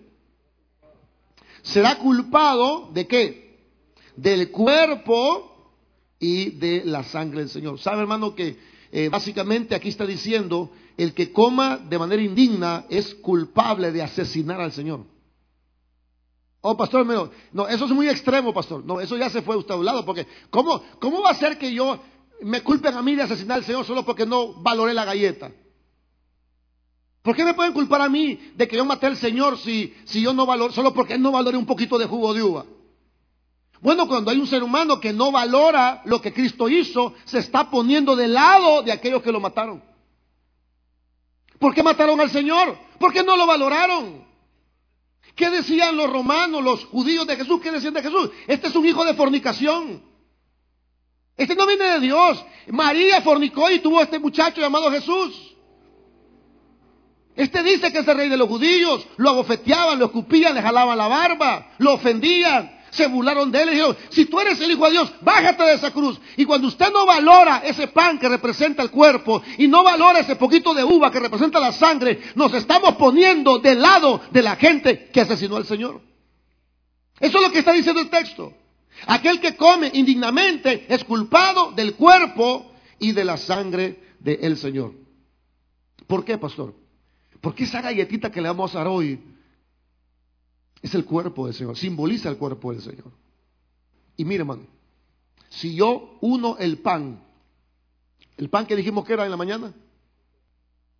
Será 1.62 1.98
culpado 1.98 2.90
de 2.94 3.08
qué? 3.08 3.49
Del 4.22 4.52
cuerpo 4.52 5.74
y 6.20 6.52
de 6.52 6.84
la 6.86 7.04
sangre 7.04 7.40
del 7.40 7.50
Señor. 7.50 7.80
¿Sabe, 7.80 8.02
hermano, 8.02 8.36
que 8.36 8.58
eh, 8.92 9.10
básicamente 9.10 9.76
aquí 9.76 9.90
está 9.90 10.06
diciendo, 10.06 10.72
el 10.98 11.14
que 11.14 11.32
coma 11.32 11.78
de 11.78 11.98
manera 11.98 12.22
indigna 12.22 12.86
es 12.90 13.16
culpable 13.16 13.92
de 13.92 14.02
asesinar 14.02 14.60
al 14.60 14.72
Señor? 14.72 15.06
Oh, 16.62 16.76
pastor, 16.76 17.06
no, 17.54 17.68
eso 17.68 17.86
es 17.86 17.92
muy 17.92 18.10
extremo, 18.10 18.54
pastor. 18.54 18.84
No, 18.84 19.00
eso 19.00 19.16
ya 19.16 19.30
se 19.30 19.42
fue 19.42 19.56
usted 19.56 19.74
a 19.74 19.78
un 19.78 19.86
lado, 19.86 20.06
porque 20.06 20.28
¿cómo, 20.50 20.84
cómo 21.00 21.22
va 21.22 21.30
a 21.30 21.36
ser 21.36 21.58
que 21.58 21.74
yo 21.74 22.00
me 22.42 22.62
culpen 22.62 22.94
a 22.96 23.02
mí 23.02 23.16
de 23.16 23.24
asesinar 23.24 23.58
al 23.58 23.66
Señor 23.66 23.86
solo 23.86 24.04
porque 24.04 24.26
no 24.26 24.54
valoré 24.62 24.94
la 24.94 25.06
galleta. 25.06 25.52
¿Por 27.22 27.36
qué 27.36 27.44
me 27.44 27.54
pueden 27.54 27.74
culpar 27.74 28.02
a 28.02 28.10
mí 28.10 28.40
de 28.56 28.68
que 28.68 28.78
yo 28.78 28.86
maté 28.86 29.08
al 29.08 29.18
Señor 29.18 29.58
si, 29.58 29.94
si 30.06 30.22
yo 30.22 30.34
no 30.34 30.46
valoro, 30.46 30.74
solo 30.74 30.94
porque 30.94 31.18
no 31.18 31.32
valoré 31.32 31.58
un 31.58 31.66
poquito 31.66 31.98
de 31.98 32.06
jugo 32.06 32.34
de 32.34 32.44
uva? 32.44 32.66
Bueno, 33.81 34.07
cuando 34.07 34.31
hay 34.31 34.38
un 34.38 34.48
ser 34.48 34.62
humano 34.62 35.00
que 35.00 35.13
no 35.13 35.31
valora 35.31 36.01
lo 36.05 36.21
que 36.21 36.33
Cristo 36.33 36.67
hizo, 36.67 37.13
se 37.25 37.39
está 37.39 37.69
poniendo 37.69 38.15
de 38.15 38.27
lado 38.27 38.81
de 38.81 38.91
aquellos 38.91 39.21
que 39.21 39.31
lo 39.31 39.39
mataron. 39.39 39.81
¿Por 41.59 41.74
qué 41.74 41.83
mataron 41.83 42.19
al 42.19 42.29
Señor? 42.29 42.77
¿Por 43.00 43.13
qué 43.13 43.24
no 43.24 43.38
lo 43.38 43.45
valoraron? 43.45 44.27
¿Qué 45.36 45.50
decían 45.50 45.95
los 45.95 46.09
romanos, 46.09 46.63
los 46.63 46.86
judíos 46.86 47.25
de 47.25 47.38
Jesús? 47.38 47.62
¿Qué 47.62 47.71
decían 47.71 47.93
de 47.93 48.01
Jesús? 48.01 48.29
Este 48.48 48.67
es 48.67 48.75
un 48.75 48.86
hijo 48.86 49.05
de 49.05 49.13
fornicación. 49.13 50.03
Este 51.38 51.55
no 51.55 51.65
viene 51.65 51.86
de 51.86 52.00
Dios. 52.01 52.43
María 52.67 53.21
fornicó 53.21 53.71
y 53.71 53.79
tuvo 53.79 54.00
a 54.00 54.03
este 54.03 54.19
muchacho 54.19 54.59
llamado 54.59 54.91
Jesús. 54.91 55.55
Este 57.33 57.63
dice 57.63 57.93
que 57.93 58.00
es 58.00 58.07
el 58.07 58.17
rey 58.17 58.27
de 58.27 58.36
los 58.36 58.50
judíos. 58.50 59.07
Lo 59.15 59.29
abofeteaban, 59.29 59.98
lo 59.98 60.07
escupían, 60.07 60.53
le 60.53 60.62
jalaban 60.62 60.98
la 60.98 61.07
barba, 61.07 61.71
lo 61.77 61.93
ofendían, 61.93 62.78
se 62.91 63.08
burlaron 63.08 63.51
de 63.51 63.62
él 63.62 63.69
y 63.69 63.72
dijeron, 63.74 63.98
si 64.10 64.25
tú 64.25 64.39
eres 64.39 64.60
el 64.62 64.72
Hijo 64.72 64.86
de 64.86 64.91
Dios, 64.91 65.13
bájate 65.22 65.63
de 65.63 65.74
esa 65.74 65.91
cruz. 65.91 66.19
Y 66.38 66.46
cuando 66.46 66.67
usted 66.67 66.91
no 66.91 67.05
valora 67.05 67.62
ese 67.65 67.88
pan 67.88 68.19
que 68.19 68.29
representa 68.29 68.84
el 68.84 68.91
cuerpo 68.91 69.41
y 69.58 69.67
no 69.67 69.84
valora 69.84 70.19
ese 70.19 70.36
poquito 70.36 70.74
de 70.74 70.84
uva 70.84 71.12
que 71.12 71.19
representa 71.19 71.60
la 71.60 71.72
sangre, 71.72 72.19
nos 72.36 72.53
estamos 72.53 72.96
poniendo 72.96 73.60
del 73.60 73.81
lado 73.81 74.22
de 74.31 74.41
la 74.41 74.55
gente 74.55 75.10
que 75.12 75.22
asesinó 75.22 75.58
al 75.58 75.65
Señor. 75.65 76.01
Eso 77.19 77.38
es 77.38 77.43
lo 77.43 77.51
que 77.51 77.60
está 77.60 77.74
diciendo 77.74 78.01
el 78.01 78.10
texto. 78.10 78.53
Aquel 79.08 79.39
que 79.39 79.55
come 79.55 79.91
indignamente 79.93 80.86
es 80.89 81.03
culpado 81.03 81.72
del 81.72 81.96
cuerpo 81.96 82.72
y 83.00 83.12
de 83.12 83.25
la 83.25 83.38
sangre 83.38 84.00
del 84.19 84.58
Señor. 84.58 84.93
¿Por 86.08 86.25
qué, 86.25 86.38
pastor? 86.38 86.75
Porque 87.41 87.63
esa 87.63 87.81
galletita 87.81 88.31
que 88.31 88.41
le 88.41 88.50
vamos 88.50 88.75
a 88.75 88.79
dar 88.79 88.88
hoy 88.88 89.19
es 90.81 90.95
el 90.95 91.05
cuerpo 91.05 91.45
del 91.45 91.55
Señor, 91.55 91.77
simboliza 91.77 92.29
el 92.29 92.38
cuerpo 92.38 92.71
del 92.71 92.81
Señor. 92.81 93.12
Y 94.17 94.25
mire, 94.25 94.41
hermano, 94.41 94.63
si 95.50 95.75
yo 95.75 96.17
uno 96.21 96.57
el 96.57 96.79
pan, 96.79 97.21
el 98.38 98.50
pan 98.50 98.65
que 98.65 98.75
dijimos 98.75 99.05
que 99.05 99.13
era 99.13 99.25
en 99.25 99.31
la 99.31 99.38
mañana, 99.38 99.74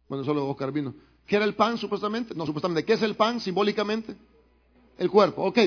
bueno, 0.08 0.24
solo 0.24 0.48
Oscar 0.48 0.72
vino, 0.72 0.94
¿qué 1.26 1.36
era 1.36 1.46
el 1.46 1.56
pan 1.56 1.78
supuestamente? 1.78 2.34
No, 2.36 2.46
supuestamente, 2.46 2.86
¿qué 2.86 2.94
es 2.94 3.02
el 3.02 3.16
pan 3.16 3.40
simbólicamente? 3.40 4.16
El 4.98 5.10
cuerpo, 5.10 5.44
ok. 5.44 5.60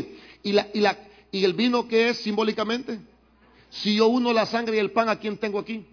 Y 0.43 0.53
la, 0.53 0.69
y 0.75 0.81
la, 0.81 0.99
¿Y 1.33 1.45
el 1.45 1.55
vino 1.55 1.89
qué 1.89 2.11
es 2.11 2.19
simbólicamente? 2.19 3.01
Si 3.71 3.97
yo 3.97 4.07
uno 4.09 4.35
la 4.35 4.45
sangre 4.45 4.77
y 4.77 4.81
el 4.81 4.93
pan, 4.93 5.09
¿a 5.09 5.19
quién 5.19 5.39
tengo 5.39 5.59
aquí? 5.59 5.85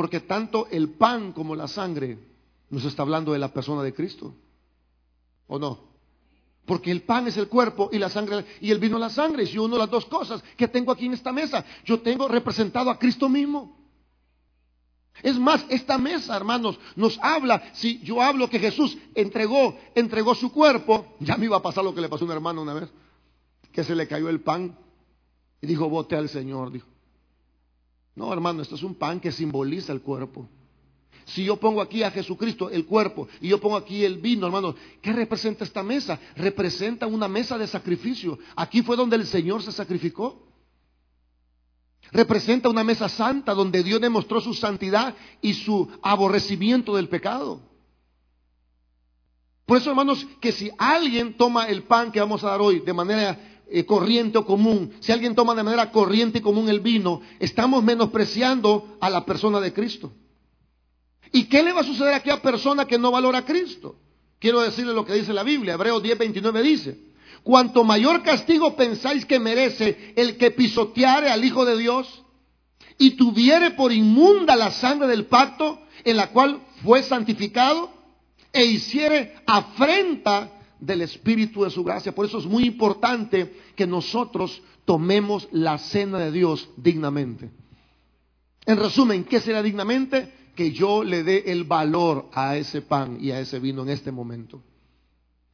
Porque 0.00 0.20
tanto 0.20 0.66
el 0.70 0.88
pan 0.92 1.32
como 1.32 1.54
la 1.54 1.68
sangre 1.68 2.16
nos 2.70 2.86
está 2.86 3.02
hablando 3.02 3.34
de 3.34 3.38
la 3.38 3.52
persona 3.52 3.82
de 3.82 3.92
Cristo. 3.92 4.34
¿O 5.46 5.58
no? 5.58 5.78
Porque 6.64 6.90
el 6.90 7.02
pan 7.02 7.26
es 7.26 7.36
el 7.36 7.48
cuerpo 7.48 7.90
y 7.92 7.98
la 7.98 8.08
sangre 8.08 8.46
y 8.62 8.70
el 8.70 8.78
vino 8.78 8.98
la 8.98 9.10
sangre. 9.10 9.44
Si 9.44 9.58
uno 9.58 9.74
de 9.74 9.80
las 9.80 9.90
dos 9.90 10.06
cosas 10.06 10.42
que 10.56 10.68
tengo 10.68 10.90
aquí 10.90 11.04
en 11.04 11.12
esta 11.12 11.32
mesa, 11.32 11.66
yo 11.84 12.00
tengo 12.00 12.28
representado 12.28 12.88
a 12.88 12.98
Cristo 12.98 13.28
mismo. 13.28 13.76
Es 15.22 15.38
más, 15.38 15.66
esta 15.68 15.98
mesa, 15.98 16.34
hermanos, 16.34 16.80
nos 16.96 17.18
habla, 17.20 17.62
si 17.74 18.00
yo 18.00 18.22
hablo 18.22 18.48
que 18.48 18.58
Jesús 18.58 18.96
entregó, 19.14 19.76
entregó 19.94 20.34
su 20.34 20.50
cuerpo, 20.50 21.14
ya 21.20 21.36
me 21.36 21.44
iba 21.44 21.58
a 21.58 21.62
pasar 21.62 21.84
lo 21.84 21.94
que 21.94 22.00
le 22.00 22.08
pasó 22.08 22.24
a 22.24 22.28
un 22.28 22.32
hermano 22.32 22.62
una 22.62 22.72
vez, 22.72 22.88
que 23.70 23.84
se 23.84 23.94
le 23.94 24.08
cayó 24.08 24.30
el 24.30 24.40
pan 24.40 24.78
y 25.60 25.66
dijo, 25.66 25.90
vote 25.90 26.16
al 26.16 26.30
Señor, 26.30 26.72
dijo. 26.72 26.88
No, 28.20 28.30
hermano, 28.34 28.60
esto 28.60 28.74
es 28.74 28.82
un 28.82 28.96
pan 28.96 29.18
que 29.18 29.32
simboliza 29.32 29.94
el 29.94 30.02
cuerpo. 30.02 30.46
Si 31.24 31.42
yo 31.42 31.56
pongo 31.56 31.80
aquí 31.80 32.02
a 32.02 32.10
Jesucristo, 32.10 32.68
el 32.68 32.84
cuerpo, 32.84 33.28
y 33.40 33.48
yo 33.48 33.58
pongo 33.58 33.78
aquí 33.78 34.04
el 34.04 34.18
vino, 34.18 34.44
hermano, 34.44 34.74
¿qué 35.00 35.10
representa 35.14 35.64
esta 35.64 35.82
mesa? 35.82 36.20
Representa 36.36 37.06
una 37.06 37.28
mesa 37.28 37.56
de 37.56 37.66
sacrificio. 37.66 38.38
Aquí 38.56 38.82
fue 38.82 38.94
donde 38.98 39.16
el 39.16 39.26
Señor 39.26 39.62
se 39.62 39.72
sacrificó. 39.72 40.46
Representa 42.12 42.68
una 42.68 42.84
mesa 42.84 43.08
santa 43.08 43.54
donde 43.54 43.82
Dios 43.82 44.02
demostró 44.02 44.42
su 44.42 44.52
santidad 44.52 45.14
y 45.40 45.54
su 45.54 45.88
aborrecimiento 46.02 46.96
del 46.96 47.08
pecado. 47.08 47.62
Por 49.64 49.78
eso, 49.78 49.88
hermanos, 49.88 50.26
que 50.42 50.52
si 50.52 50.70
alguien 50.76 51.38
toma 51.38 51.68
el 51.68 51.84
pan 51.84 52.12
que 52.12 52.20
vamos 52.20 52.44
a 52.44 52.50
dar 52.50 52.60
hoy 52.60 52.80
de 52.80 52.92
manera 52.92 53.49
eh, 53.70 53.84
corriente 53.84 54.38
o 54.38 54.44
común, 54.44 54.92
si 55.00 55.12
alguien 55.12 55.34
toma 55.34 55.54
de 55.54 55.62
manera 55.62 55.92
corriente 55.92 56.38
y 56.38 56.42
común 56.42 56.68
el 56.68 56.80
vino, 56.80 57.20
estamos 57.38 57.84
menospreciando 57.84 58.96
a 59.00 59.08
la 59.08 59.24
persona 59.24 59.60
de 59.60 59.72
Cristo. 59.72 60.12
¿Y 61.32 61.44
qué 61.44 61.62
le 61.62 61.72
va 61.72 61.82
a 61.82 61.84
suceder 61.84 62.14
a 62.14 62.16
aquella 62.16 62.42
persona 62.42 62.86
que 62.86 62.98
no 62.98 63.10
valora 63.10 63.38
a 63.38 63.44
Cristo? 63.44 63.96
Quiero 64.40 64.60
decirle 64.60 64.92
lo 64.92 65.04
que 65.04 65.14
dice 65.14 65.32
la 65.32 65.44
Biblia. 65.44 65.74
Hebreos 65.74 66.02
10, 66.02 66.18
29 66.18 66.62
dice, 66.62 66.98
cuanto 67.42 67.84
mayor 67.84 68.22
castigo 68.22 68.74
pensáis 68.74 69.24
que 69.24 69.38
merece 69.38 70.14
el 70.16 70.36
que 70.36 70.50
pisoteare 70.50 71.30
al 71.30 71.44
Hijo 71.44 71.64
de 71.64 71.76
Dios 71.76 72.24
y 72.98 73.12
tuviere 73.12 73.70
por 73.70 73.92
inmunda 73.92 74.56
la 74.56 74.70
sangre 74.70 75.06
del 75.06 75.26
pacto 75.26 75.80
en 76.04 76.16
la 76.16 76.30
cual 76.30 76.60
fue 76.82 77.02
santificado 77.02 77.90
e 78.52 78.64
hiciere 78.64 79.34
afrenta 79.46 80.50
del 80.80 81.02
Espíritu 81.02 81.64
de 81.64 81.70
su 81.70 81.84
gracia. 81.84 82.14
Por 82.14 82.26
eso 82.26 82.38
es 82.38 82.46
muy 82.46 82.64
importante 82.64 83.54
que 83.76 83.86
nosotros 83.86 84.62
tomemos 84.84 85.48
la 85.52 85.78
cena 85.78 86.18
de 86.18 86.32
Dios 86.32 86.68
dignamente. 86.76 87.50
En 88.66 88.76
resumen, 88.78 89.24
¿qué 89.24 89.40
será 89.40 89.62
dignamente? 89.62 90.40
que 90.60 90.72
yo 90.72 91.02
le 91.04 91.22
dé 91.22 91.44
el 91.46 91.64
valor 91.64 92.28
a 92.34 92.54
ese 92.56 92.82
pan 92.82 93.16
y 93.18 93.30
a 93.30 93.40
ese 93.40 93.58
vino 93.58 93.80
en 93.80 93.88
este 93.88 94.12
momento. 94.12 94.62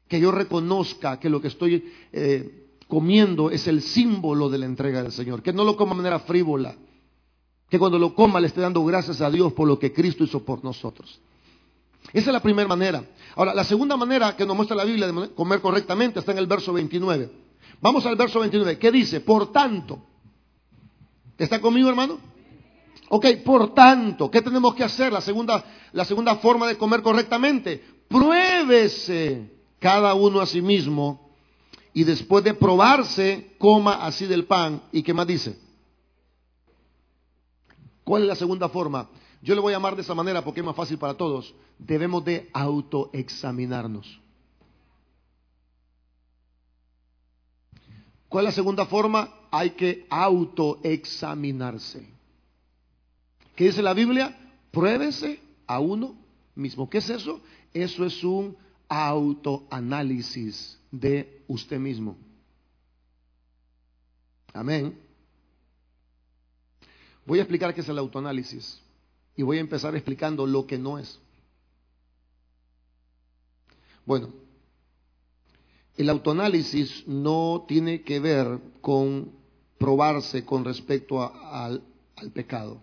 Que 0.09 0.19
yo 0.19 0.33
reconozca 0.33 1.21
que 1.21 1.31
lo 1.31 1.41
que 1.41 1.47
estoy 1.47 1.93
eh, 2.13 2.71
comiendo 2.89 3.51
es 3.51 3.69
el 3.69 3.83
símbolo 3.83 4.49
de 4.49 4.59
la 4.59 4.67
entrega 4.67 5.05
del 5.05 5.13
Señor. 5.13 5.45
Que 5.45 5.53
no 5.53 5.63
lo 5.63 5.77
coma 5.77 5.93
de 5.93 5.99
manera 5.99 6.19
frívola. 6.19 6.75
Que 7.69 7.79
cuando 7.79 8.01
lo 8.01 8.17
coma 8.17 8.41
le 8.41 8.49
esté 8.49 8.61
dando 8.61 8.85
gracias 8.85 9.21
a 9.21 9.31
Dios 9.31 9.53
por 9.53 9.69
lo 9.69 9.79
que 9.79 9.93
Cristo 9.93 10.25
hizo 10.25 10.45
por 10.45 10.65
nosotros. 10.65 11.21
Esa 12.13 12.31
es 12.31 12.33
la 12.33 12.41
primera 12.41 12.69
manera. 12.69 13.05
Ahora, 13.35 13.55
la 13.55 13.65
segunda 13.65 13.97
manera 13.97 14.37
que 14.37 14.47
nos 14.47 14.57
muestra 14.57 14.77
la 14.77 14.85
Biblia 14.85 15.07
de 15.07 15.35
comer 15.35 15.61
correctamente 15.61 16.21
está 16.21 16.33
en 16.33 16.39
el 16.39 16.47
verso 16.47 16.73
29. 16.73 17.31
Vamos 17.81 18.07
al 18.07 18.17
verso 18.17 18.41
29. 18.41 18.79
¿Qué 18.79 18.91
dice? 18.91 19.21
Por 19.21 19.53
tanto. 19.53 20.01
¿Está 21.37 21.61
conmigo, 21.61 21.89
hermano? 21.89 22.19
Ok, 23.09 23.27
por 23.45 23.75
tanto, 23.75 24.31
¿qué 24.31 24.43
tenemos 24.43 24.75
que 24.75 24.83
hacer? 24.83 25.13
La 25.13 25.21
segunda, 25.21 25.65
la 25.93 26.05
segunda 26.05 26.37
forma 26.37 26.67
de 26.67 26.77
comer 26.77 27.03
correctamente. 27.03 27.85
Pruébese 28.09 29.51
cada 29.79 30.15
uno 30.15 30.41
a 30.41 30.47
sí 30.47 30.61
mismo 30.61 31.31
y 31.93 32.05
después 32.05 32.43
de 32.43 32.55
probarse, 32.55 33.55
coma 33.59 34.05
así 34.07 34.27
del 34.27 34.47
pan. 34.47 34.83
¿Y 34.93 35.03
qué 35.03 35.15
más 35.15 35.27
dice? 35.27 35.59
¿Cuál 38.03 38.23
es 38.23 38.29
la 38.29 38.37
segunda 38.37 38.69
forma? 38.69 39.09
Yo 39.43 39.55
le 39.55 39.61
voy 39.61 39.73
a 39.73 39.77
llamar 39.77 39.97
de 39.97 40.03
esa 40.03 40.15
manera 40.15 40.43
porque 40.43 40.61
es 40.61 40.67
más 40.67 40.77
fácil 40.77 40.99
para 40.99 41.15
todos. 41.15 41.55
Debemos 41.79 42.25
de 42.25 42.51
autoexaminarnos. 42.53 44.21
¿Cuál 48.29 48.45
es 48.45 48.53
la 48.53 48.55
segunda 48.55 48.87
forma? 48.87 49.33
Hay 49.51 49.71
que 49.71 50.07
autoexaminarse. 50.11 52.09
¿Qué 53.55 53.65
dice 53.65 53.83
la 53.83 53.95
Biblia? 53.95 54.37
Pruébese 54.71 55.41
a 55.67 55.81
uno 55.81 56.17
mismo. 56.55 56.91
¿Qué 56.91 56.99
es 56.99 57.09
eso? 57.09 57.41
Eso 57.73 58.05
es 58.05 58.23
un 58.25 58.57
autoanálisis 58.89 60.79
de 60.91 61.43
usted 61.47 61.79
mismo. 61.79 62.17
Amén. 64.53 64.99
Voy 67.25 67.39
a 67.39 67.43
explicar 67.43 67.75
qué 67.75 67.81
es 67.81 67.89
el 67.89 67.99
autoanálisis 67.99 68.81
y 69.37 69.43
voy 69.43 69.59
a 69.59 69.61
empezar 69.61 69.95
explicando 69.95 70.47
lo 70.47 70.67
que 70.67 70.79
no 70.79 70.99
es. 70.99 71.21
Bueno, 74.05 74.33
el 75.97 76.09
autoanálisis 76.09 77.07
no 77.07 77.65
tiene 77.69 78.03
que 78.03 78.21
ver 78.21 78.59
con 78.81 79.33
probarse 79.79 80.45
con 80.45 80.65
respecto 80.65 81.23
al 81.23 81.83
pecado. 82.33 82.81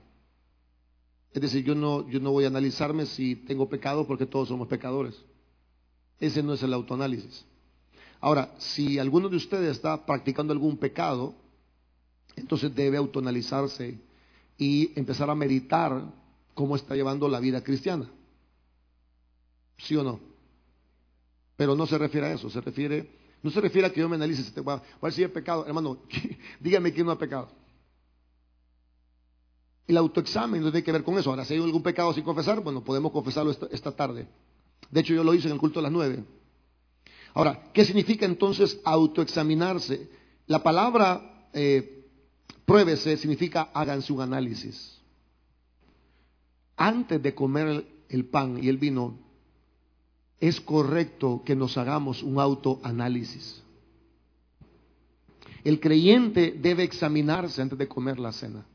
Es 1.34 1.42
decir, 1.42 1.64
yo 1.64 1.74
no, 1.74 2.08
yo 2.10 2.20
no 2.20 2.32
voy 2.32 2.44
a 2.44 2.48
analizarme 2.48 3.08
si 3.08 3.36
tengo 3.36 3.68
pecado 3.68 4.06
porque 4.06 4.28
todos 4.28 4.50
somos 4.50 4.68
pecadores. 4.68 5.16
Ese 6.20 6.44
no 6.44 6.54
es 6.54 6.62
el 6.62 6.74
autoanálisis. 6.74 7.44
Ahora, 8.22 8.54
si 8.60 9.00
alguno 9.00 9.28
de 9.30 9.38
ustedes 9.38 9.72
está 9.72 10.06
practicando 10.06 10.54
algún 10.54 10.78
pecado, 10.78 11.34
entonces 12.36 12.74
debe 12.74 12.98
autoanalizarse 12.98 14.00
y 14.58 14.98
empezar 14.98 15.30
a 15.30 15.36
meditar 15.36 16.04
cómo 16.54 16.76
está 16.76 16.96
llevando 16.96 17.28
la 17.28 17.40
vida 17.40 17.64
cristiana. 17.64 18.10
¿Sí 19.78 19.96
o 19.96 20.04
no? 20.04 20.20
Pero 21.56 21.76
no 21.76 21.86
se 21.86 21.98
refiere 21.98 22.28
a 22.28 22.34
eso, 22.34 22.50
se 22.50 22.62
refiere, 22.62 23.12
no 23.42 23.52
se 23.52 23.62
refiere 23.62 23.88
a 23.88 23.92
que 23.92 24.00
yo 24.00 24.10
me 24.10 24.16
analice 24.16 24.44
si 24.44 24.60
voy 24.60 24.76
a 24.76 24.82
ver 25.02 25.34
pecado. 25.34 25.66
Hermano, 25.66 26.00
dígame 26.60 26.92
quién 26.94 27.06
no 27.06 27.12
ha 27.12 27.18
pecado. 27.18 27.50
El 29.86 29.98
autoexamen 29.98 30.62
no 30.62 30.72
tiene 30.72 30.84
que 30.84 30.92
ver 30.92 31.04
con 31.04 31.18
eso. 31.18 31.30
Ahora, 31.30 31.44
si 31.46 31.54
hay 31.54 31.62
algún 31.62 31.84
pecado 31.84 32.14
sin 32.14 32.24
confesar, 32.24 32.62
bueno, 32.62 32.84
podemos 32.84 33.12
confesarlo 33.12 33.52
esta, 33.52 33.92
tarde. 33.92 34.28
De 34.90 35.02
hecho, 35.02 35.14
yo 35.14 35.24
lo 35.24 35.34
hice 35.34 35.48
en 35.48 35.54
el 35.54 35.60
culto 35.60 35.80
de 35.80 35.84
las 35.84 35.92
nueve. 35.92 36.24
Ahora, 37.34 37.72
¿qué 37.74 37.84
significa 37.84 38.26
entonces 38.26 38.80
autoexaminarse? 38.84 40.10
La 40.48 40.64
palabra 40.64 41.50
eh, 41.54 42.06
pruébese 42.66 43.18
significa 43.18 43.72
háganse 43.74 44.14
un 44.14 44.22
análisis. 44.22 45.03
Antes 46.76 47.22
de 47.22 47.36
comer 47.36 47.86
el 48.10 48.26
pan 48.26 48.64
y 48.64 48.70
el 48.70 48.78
vino, 48.78 49.18
es 50.40 50.60
correcto 50.60 51.42
que 51.46 51.56
nos 51.56 51.78
hagamos 51.78 52.24
un 52.24 52.40
autoanálisis. 52.40 53.64
El 55.64 55.80
creyente 55.80 56.52
debe 56.52 56.84
examinarse 56.84 57.62
antes 57.62 57.78
de 57.78 57.88
comer 57.88 58.20
la 58.20 58.34
cena. 58.34 58.66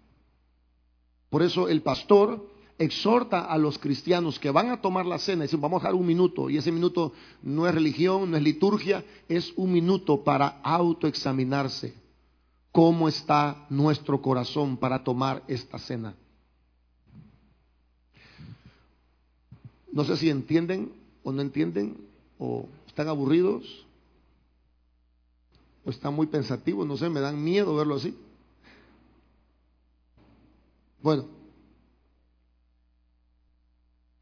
Por 1.29 1.43
eso 1.43 1.69
el 1.69 1.83
pastor 1.83 2.49
exhorta 2.79 3.45
a 3.45 3.59
los 3.59 3.79
cristianos 3.79 4.39
que 4.39 4.51
van 4.51 4.71
a 4.71 4.81
tomar 4.81 5.05
la 5.05 5.19
cena 5.19 5.43
dicen, 5.43 5.61
vamos 5.61 5.83
a 5.83 5.87
dar 5.87 5.95
un 5.95 6.07
minuto, 6.07 6.49
y 6.49 6.57
ese 6.57 6.73
minuto 6.73 7.13
no 7.43 7.67
es 7.67 7.75
religión, 7.75 8.31
no 8.31 8.37
es 8.37 8.43
liturgia, 8.43 9.05
es 9.29 9.53
un 9.57 9.73
minuto 9.73 10.23
para 10.23 10.61
autoexaminarse 10.63 11.95
cómo 12.73 13.09
está 13.09 13.67
nuestro 13.69 14.23
corazón 14.23 14.77
para 14.77 15.03
tomar 15.03 15.43
esta 15.49 15.79
cena. 15.79 16.15
No 19.99 20.05
sé 20.05 20.17
si 20.17 20.31
entienden 20.31 20.93
o 21.25 21.33
no 21.33 21.43
entienden, 21.43 21.97
o 22.39 22.69
están 22.87 23.09
aburridos, 23.09 23.85
o 25.85 25.91
están 25.91 26.15
muy 26.15 26.29
pensativos, 26.29 26.87
no 26.87 26.97
sé, 26.97 27.09
me 27.09 27.19
dan 27.19 27.43
miedo 27.43 27.75
verlo 27.75 27.97
así. 27.97 28.17
Bueno, 31.03 31.27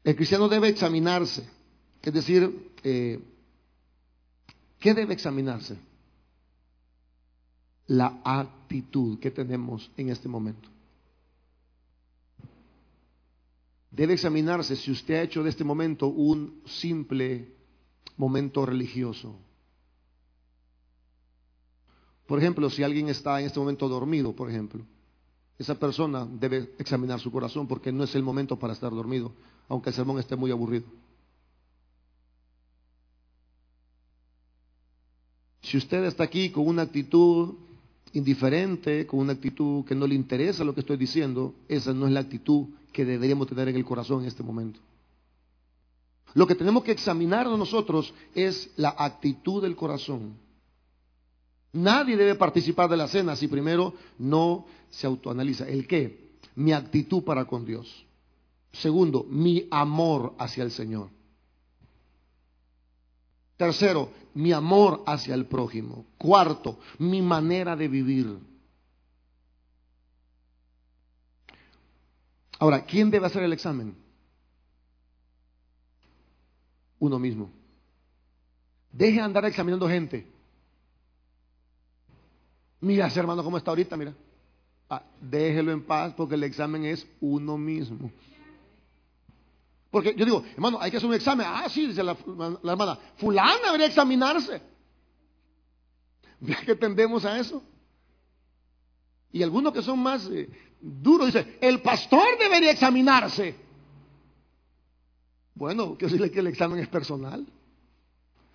el 0.03 0.15
cristiano 0.15 0.49
debe 0.49 0.69
examinarse, 0.69 1.47
es 2.01 2.11
decir, 2.11 2.71
eh, 2.83 3.19
¿qué 4.79 4.95
debe 4.95 5.13
examinarse? 5.13 5.77
La 7.85 8.19
actitud 8.23 9.19
que 9.19 9.29
tenemos 9.29 9.91
en 9.95 10.09
este 10.09 10.27
momento. 10.27 10.76
Debe 13.91 14.13
examinarse 14.13 14.75
si 14.75 14.91
usted 14.91 15.15
ha 15.15 15.21
hecho 15.23 15.43
de 15.43 15.49
este 15.49 15.63
momento 15.63 16.07
un 16.07 16.61
simple 16.65 17.53
momento 18.17 18.65
religioso. 18.65 19.35
Por 22.25 22.39
ejemplo, 22.39 22.69
si 22.69 22.83
alguien 22.83 23.07
está 23.07 23.39
en 23.39 23.47
este 23.47 23.59
momento 23.59 23.87
dormido, 23.87 24.35
por 24.35 24.49
ejemplo, 24.49 24.83
esa 25.57 25.75
persona 25.75 26.27
debe 26.29 26.73
examinar 26.77 27.19
su 27.19 27.31
corazón 27.31 27.67
porque 27.67 27.91
no 27.91 28.03
es 28.03 28.13
el 28.15 28.23
momento 28.23 28.59
para 28.59 28.73
estar 28.73 28.91
dormido, 28.91 29.31
aunque 29.69 29.89
el 29.89 29.95
sermón 29.95 30.19
esté 30.19 30.35
muy 30.35 30.51
aburrido. 30.51 30.85
Si 35.61 35.77
usted 35.77 36.03
está 36.03 36.23
aquí 36.23 36.49
con 36.49 36.67
una 36.67 36.83
actitud 36.83 37.55
indiferente, 38.13 39.05
con 39.05 39.19
una 39.19 39.33
actitud 39.33 39.85
que 39.85 39.95
no 39.95 40.07
le 40.07 40.15
interesa 40.15 40.63
lo 40.63 40.73
que 40.73 40.81
estoy 40.81 40.97
diciendo, 40.97 41.53
esa 41.67 41.93
no 41.93 42.07
es 42.07 42.13
la 42.13 42.21
actitud 42.21 42.67
que 42.91 43.05
deberíamos 43.05 43.47
tener 43.47 43.67
en 43.69 43.75
el 43.75 43.85
corazón 43.85 44.21
en 44.21 44.27
este 44.27 44.43
momento. 44.43 44.79
Lo 46.33 46.45
que 46.45 46.55
tenemos 46.55 46.83
que 46.83 46.91
examinar 46.91 47.47
nosotros 47.47 48.13
es 48.35 48.71
la 48.75 48.95
actitud 48.97 49.61
del 49.61 49.75
corazón. 49.75 50.35
Nadie 51.73 52.17
debe 52.17 52.35
participar 52.35 52.89
de 52.89 52.97
la 52.97 53.07
cena 53.07 53.35
si 53.35 53.47
primero 53.47 53.93
no 54.17 54.65
se 54.89 55.07
autoanaliza. 55.07 55.67
¿El 55.67 55.87
qué? 55.87 56.37
Mi 56.55 56.73
actitud 56.73 57.23
para 57.23 57.45
con 57.45 57.65
Dios. 57.65 58.05
Segundo, 58.71 59.25
mi 59.29 59.67
amor 59.71 60.35
hacia 60.37 60.63
el 60.63 60.71
Señor. 60.71 61.09
Tercero, 63.57 64.11
mi 64.35 64.53
amor 64.53 65.03
hacia 65.07 65.33
el 65.33 65.47
prójimo. 65.47 66.05
Cuarto, 66.17 66.79
mi 66.99 67.21
manera 67.21 67.75
de 67.75 67.87
vivir. 67.87 68.37
Ahora, 72.59 72.85
¿quién 72.85 73.09
debe 73.09 73.25
hacer 73.25 73.43
el 73.43 73.53
examen? 73.53 73.95
Uno 76.99 77.17
mismo. 77.19 77.51
Deje 78.91 79.17
de 79.17 79.21
andar 79.21 79.45
examinando 79.45 79.87
gente. 79.87 80.27
Mira, 82.79 83.07
hermano, 83.07 83.43
cómo 83.43 83.57
está 83.57 83.71
ahorita, 83.71 83.97
mira. 83.97 84.13
Ah, 84.89 85.03
déjelo 85.19 85.71
en 85.71 85.83
paz 85.83 86.13
porque 86.15 86.35
el 86.35 86.43
examen 86.43 86.85
es 86.85 87.07
uno 87.19 87.57
mismo. 87.57 88.11
Porque 89.89 90.13
yo 90.15 90.25
digo, 90.25 90.43
hermano, 90.53 90.77
hay 90.81 90.91
que 90.91 90.97
hacer 90.97 91.09
un 91.09 91.15
examen. 91.15 91.45
Ah, 91.47 91.67
sí, 91.69 91.87
dice 91.87 92.03
la, 92.03 92.11
hermana, 92.63 92.99
fulana 93.17 93.65
debería 93.65 93.87
examinarse. 93.87 94.61
¿Vea 96.39 96.61
que 96.65 96.75
tendemos 96.75 97.25
a 97.25 97.39
eso? 97.39 97.63
Y 99.31 99.43
algunos 99.43 99.73
que 99.73 99.81
son 99.81 99.99
más 99.99 100.27
eh, 100.31 100.49
duros 100.79 101.27
dicen, 101.27 101.57
el 101.61 101.81
pastor 101.81 102.37
debería 102.39 102.71
examinarse. 102.71 103.55
Bueno, 105.55 105.95
quiero 105.97 106.11
decirle 106.11 106.31
que 106.31 106.39
el 106.39 106.47
examen 106.47 106.79
es 106.79 106.87
personal. 106.87 107.45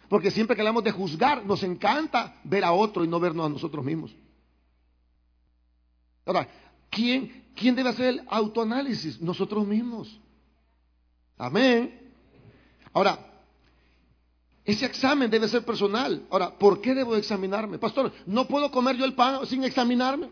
Porque 0.09 0.31
siempre 0.31 0.55
que 0.55 0.63
hablamos 0.63 0.85
de 0.85 0.93
juzgar, 0.93 1.45
nos 1.47 1.63
encanta 1.63 2.39
ver 2.45 2.65
a 2.65 2.73
otro 2.73 3.03
y 3.03 3.09
no 3.09 3.19
vernos 3.19 3.47
a 3.47 3.49
nosotros 3.49 3.85
mismos. 3.85 4.15
Ahora, 6.27 6.47
¿quién, 6.91 7.47
quién 7.57 7.75
debe 7.75 7.89
hacer 7.89 8.07
el 8.07 8.23
autoanálisis? 8.29 9.21
Nosotros 9.21 9.67
mismos. 9.67 10.21
Amén. 11.43 11.99
Ahora, 12.93 13.19
ese 14.65 14.87
examen 14.87 15.29
debe 15.29 15.49
ser 15.49 15.65
personal. 15.65 16.25
Ahora, 16.31 16.57
¿por 16.57 16.81
qué 16.81 16.95
debo 16.95 17.17
examinarme? 17.17 17.81
Pastor, 17.81 18.13
¿no 18.27 18.47
puedo 18.47 18.71
comer 18.71 18.97
yo 18.97 19.05
el 19.05 19.15
pan 19.15 19.45
sin 19.47 19.65
examinarme? 19.65 20.31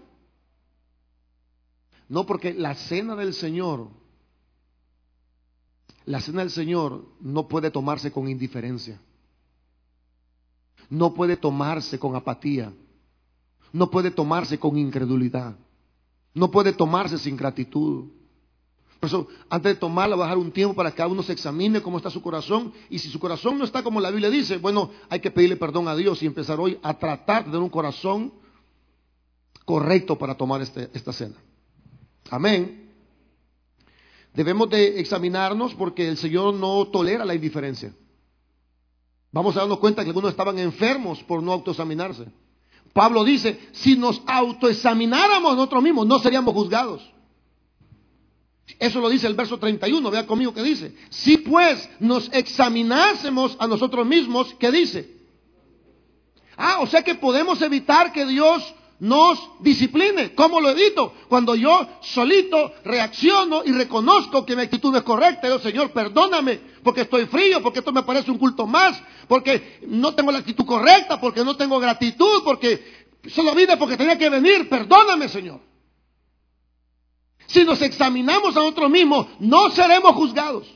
No, 2.09 2.25
porque 2.27 2.55
la 2.55 2.77
cena 2.77 3.17
del 3.17 3.35
Señor, 3.35 3.89
la 6.05 6.21
cena 6.21 6.43
del 6.43 6.51
Señor 6.53 7.05
no 7.21 7.49
puede 7.49 7.73
tomarse 7.73 8.13
con 8.13 8.29
indiferencia. 8.29 9.01
No 10.89 11.13
puede 11.13 11.37
tomarse 11.37 11.99
con 11.99 12.15
apatía. 12.15 12.73
No 13.73 13.91
puede 13.91 14.13
tomarse 14.13 14.61
con 14.61 14.79
incredulidad. 14.79 15.57
No 16.35 16.53
puede 16.53 16.73
tomarse 16.73 17.19
sin 17.19 17.37
gratitud. 17.37 18.11
Por 19.01 19.09
eso, 19.09 19.29
antes 19.49 19.75
de 19.75 19.81
tomarla, 19.81 20.15
va 20.15 20.25
a 20.25 20.27
dejar 20.27 20.39
un 20.39 20.53
tiempo 20.53 20.75
para 20.75 20.91
que 20.91 20.99
cada 20.99 21.09
uno 21.09 21.23
se 21.23 21.33
examine 21.33 21.81
cómo 21.81 21.97
está 21.97 22.11
su 22.11 22.21
corazón. 22.21 22.71
Y 22.91 22.99
si 22.99 23.09
su 23.09 23.19
corazón 23.19 23.59
no 23.59 23.65
está 23.65 23.83
como 23.83 23.99
la 23.99 24.11
Biblia 24.11 24.29
dice, 24.29 24.59
bueno, 24.59 24.91
hay 25.09 25.21
que 25.21 25.31
pedirle 25.31 25.57
perdón 25.57 25.89
a 25.89 25.97
Dios 25.97 26.23
y 26.23 26.27
empezar 26.27 26.61
hoy 26.61 26.79
a 26.83 26.99
tratar 26.99 27.45
de 27.45 27.51
tener 27.51 27.63
un 27.63 27.71
corazón 27.71 28.35
correcto 29.65 30.19
para 30.19 30.37
tomar 30.37 30.61
este, 30.61 30.91
esta 30.93 31.15
cena. 31.15 31.37
Amén. 32.31 32.91
Debemos 34.35 34.69
de 34.69 35.01
examinarnos 35.01 35.75
porque 35.75 36.07
el 36.07 36.19
Señor 36.19 36.53
no 36.53 36.87
tolera 36.89 37.25
la 37.25 37.35
indiferencia. 37.35 37.95
Vamos 39.33 39.57
a 39.57 39.61
darnos 39.61 39.79
cuenta 39.79 40.03
que 40.03 40.11
algunos 40.11 40.31
estaban 40.31 40.59
enfermos 40.59 41.23
por 41.23 41.43
no 41.43 41.53
autoexaminarse. 41.53 42.27
Pablo 42.93 43.25
dice, 43.25 43.59
si 43.73 43.97
nos 43.97 44.21
autoexamináramos 44.27 45.57
nosotros 45.57 45.83
mismos, 45.83 46.07
no 46.07 46.19
seríamos 46.19 46.53
juzgados. 46.53 47.11
Eso 48.79 49.01
lo 49.01 49.09
dice 49.09 49.27
el 49.27 49.35
verso 49.35 49.59
31, 49.59 50.11
vea 50.11 50.27
conmigo 50.27 50.55
que 50.55 50.63
dice. 50.63 50.95
Si 51.11 51.39
pues 51.39 51.89
nos 51.99 52.31
examinásemos 52.33 53.57
a 53.59 53.67
nosotros 53.67 54.07
mismos, 54.07 54.55
¿qué 54.59 54.71
dice? 54.71 55.17
Ah, 56.57 56.79
o 56.81 56.87
sea 56.87 57.03
que 57.03 57.15
podemos 57.15 57.61
evitar 57.63 58.13
que 58.13 58.27
Dios 58.27 58.75
nos 59.01 59.39
discipline. 59.61 60.33
¿Cómo 60.35 60.61
lo 60.61 60.71
evito? 60.71 61.15
Cuando 61.29 61.55
yo 61.55 61.87
solito 62.03 62.73
reacciono 62.85 63.63
y 63.65 63.73
reconozco 63.73 64.45
que 64.45 64.55
mi 64.55 64.63
actitud 64.63 64.95
es 64.95 65.03
correcta. 65.03 65.49
Yo, 65.49 65.59
Señor, 65.59 65.91
perdóname 65.91 66.61
porque 66.83 67.03
estoy 67.03 67.27
frío, 67.27 67.63
porque 67.63 67.81
esto 67.81 67.93
me 67.93 68.03
parece 68.03 68.31
un 68.31 68.39
culto 68.39 68.67
más, 68.67 69.03
porque 69.27 69.81
no 69.87 70.15
tengo 70.15 70.31
la 70.31 70.39
actitud 70.39 70.65
correcta, 70.65 71.19
porque 71.21 71.45
no 71.45 71.57
tengo 71.57 71.81
gratitud, 71.81 72.43
porque 72.45 73.07
solo 73.29 73.55
vine 73.55 73.77
porque 73.77 73.97
tenía 73.97 74.19
que 74.19 74.29
venir. 74.29 74.69
Perdóname, 74.69 75.29
Señor. 75.29 75.70
Si 77.51 77.65
nos 77.65 77.83
examinamos 77.83 78.57
a 78.57 78.61
nosotros 78.61 78.89
mismos, 78.91 79.27
no 79.41 79.71
seremos 79.71 80.13
juzgados. 80.15 80.69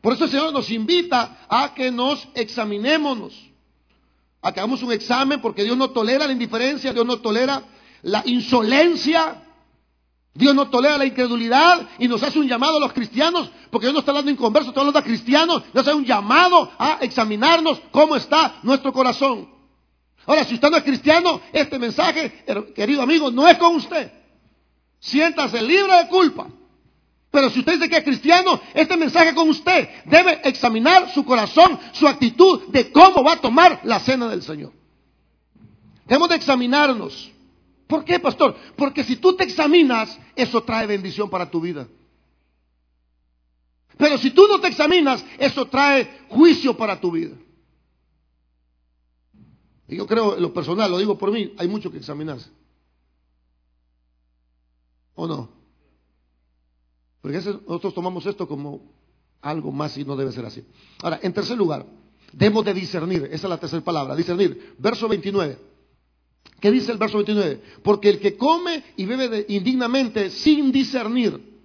Por 0.00 0.12
eso 0.12 0.24
el 0.24 0.30
Señor 0.30 0.52
nos 0.52 0.70
invita 0.70 1.46
a 1.48 1.72
que 1.72 1.92
nos 1.92 2.26
examinémonos. 2.34 3.32
A 4.42 4.52
que 4.52 4.58
hagamos 4.58 4.82
un 4.82 4.90
examen 4.90 5.40
porque 5.40 5.62
Dios 5.62 5.76
no 5.76 5.90
tolera 5.90 6.26
la 6.26 6.32
indiferencia, 6.32 6.92
Dios 6.92 7.06
no 7.06 7.18
tolera 7.18 7.62
la 8.02 8.24
insolencia, 8.26 9.44
Dios 10.34 10.52
no 10.54 10.68
tolera 10.68 10.98
la 10.98 11.06
incredulidad 11.06 11.88
y 12.00 12.08
nos 12.08 12.20
hace 12.24 12.40
un 12.40 12.48
llamado 12.48 12.78
a 12.78 12.80
los 12.80 12.92
cristianos, 12.92 13.50
porque 13.70 13.86
Dios 13.86 13.94
no 13.94 14.00
está 14.00 14.10
hablando 14.10 14.32
inconverso, 14.32 14.70
está 14.70 14.80
hablando 14.80 14.98
a 14.98 15.04
cristianos, 15.04 15.62
nos 15.72 15.86
hace 15.86 15.96
un 15.96 16.04
llamado 16.04 16.72
a 16.76 16.98
examinarnos 17.02 17.80
cómo 17.92 18.16
está 18.16 18.56
nuestro 18.64 18.92
corazón. 18.92 19.48
Ahora, 20.26 20.44
si 20.44 20.54
usted 20.54 20.70
no 20.70 20.76
es 20.76 20.82
cristiano, 20.82 21.40
este 21.52 21.78
mensaje, 21.78 22.44
querido 22.74 23.02
amigo, 23.02 23.30
no 23.30 23.46
es 23.46 23.56
con 23.58 23.76
usted. 23.76 24.17
Siéntase 25.00 25.62
libre 25.62 25.96
de 25.96 26.08
culpa. 26.08 26.48
Pero 27.30 27.50
si 27.50 27.60
usted 27.60 27.74
dice 27.74 27.88
que 27.88 27.98
es 27.98 28.04
cristiano, 28.04 28.60
este 28.74 28.96
mensaje 28.96 29.34
con 29.34 29.48
usted 29.48 29.88
debe 30.06 30.40
examinar 30.44 31.12
su 31.12 31.24
corazón, 31.24 31.78
su 31.92 32.08
actitud 32.08 32.68
de 32.68 32.90
cómo 32.90 33.22
va 33.22 33.34
a 33.34 33.40
tomar 33.40 33.80
la 33.84 34.00
cena 34.00 34.28
del 34.28 34.42
Señor. 34.42 34.72
Debemos 36.06 36.30
de 36.30 36.36
examinarnos. 36.36 37.30
¿Por 37.86 38.04
qué, 38.04 38.18
pastor? 38.18 38.56
Porque 38.76 39.04
si 39.04 39.16
tú 39.16 39.34
te 39.34 39.44
examinas, 39.44 40.18
eso 40.36 40.62
trae 40.62 40.86
bendición 40.86 41.28
para 41.28 41.50
tu 41.50 41.60
vida. 41.60 41.86
Pero 43.98 44.16
si 44.16 44.30
tú 44.30 44.46
no 44.46 44.60
te 44.60 44.68
examinas, 44.68 45.24
eso 45.38 45.66
trae 45.66 46.24
juicio 46.28 46.76
para 46.76 47.00
tu 47.00 47.10
vida. 47.10 47.36
Y 49.88 49.96
yo 49.96 50.06
creo, 50.06 50.36
en 50.36 50.42
lo 50.42 50.52
personal, 50.52 50.90
lo 50.90 50.98
digo 50.98 51.18
por 51.18 51.32
mí, 51.32 51.52
hay 51.58 51.66
mucho 51.68 51.90
que 51.90 51.98
examinarse. 51.98 52.50
¿O 55.18 55.26
no? 55.26 55.48
Porque 57.20 57.38
nosotros 57.38 57.92
tomamos 57.92 58.24
esto 58.24 58.46
como 58.46 58.80
algo 59.42 59.72
más 59.72 59.98
y 59.98 60.04
no 60.04 60.14
debe 60.14 60.30
ser 60.30 60.46
así. 60.46 60.64
Ahora, 61.02 61.18
en 61.20 61.32
tercer 61.32 61.58
lugar, 61.58 61.84
debemos 62.32 62.64
de 62.64 62.72
discernir. 62.72 63.24
Esa 63.24 63.48
es 63.48 63.50
la 63.50 63.58
tercera 63.58 63.82
palabra, 63.82 64.14
discernir. 64.14 64.76
Verso 64.78 65.08
29. 65.08 65.58
¿Qué 66.60 66.70
dice 66.70 66.92
el 66.92 66.98
verso 66.98 67.16
29? 67.16 67.60
Porque 67.82 68.10
el 68.10 68.20
que 68.20 68.36
come 68.36 68.84
y 68.96 69.06
bebe 69.06 69.44
indignamente 69.48 70.30
sin 70.30 70.70
discernir 70.70 71.58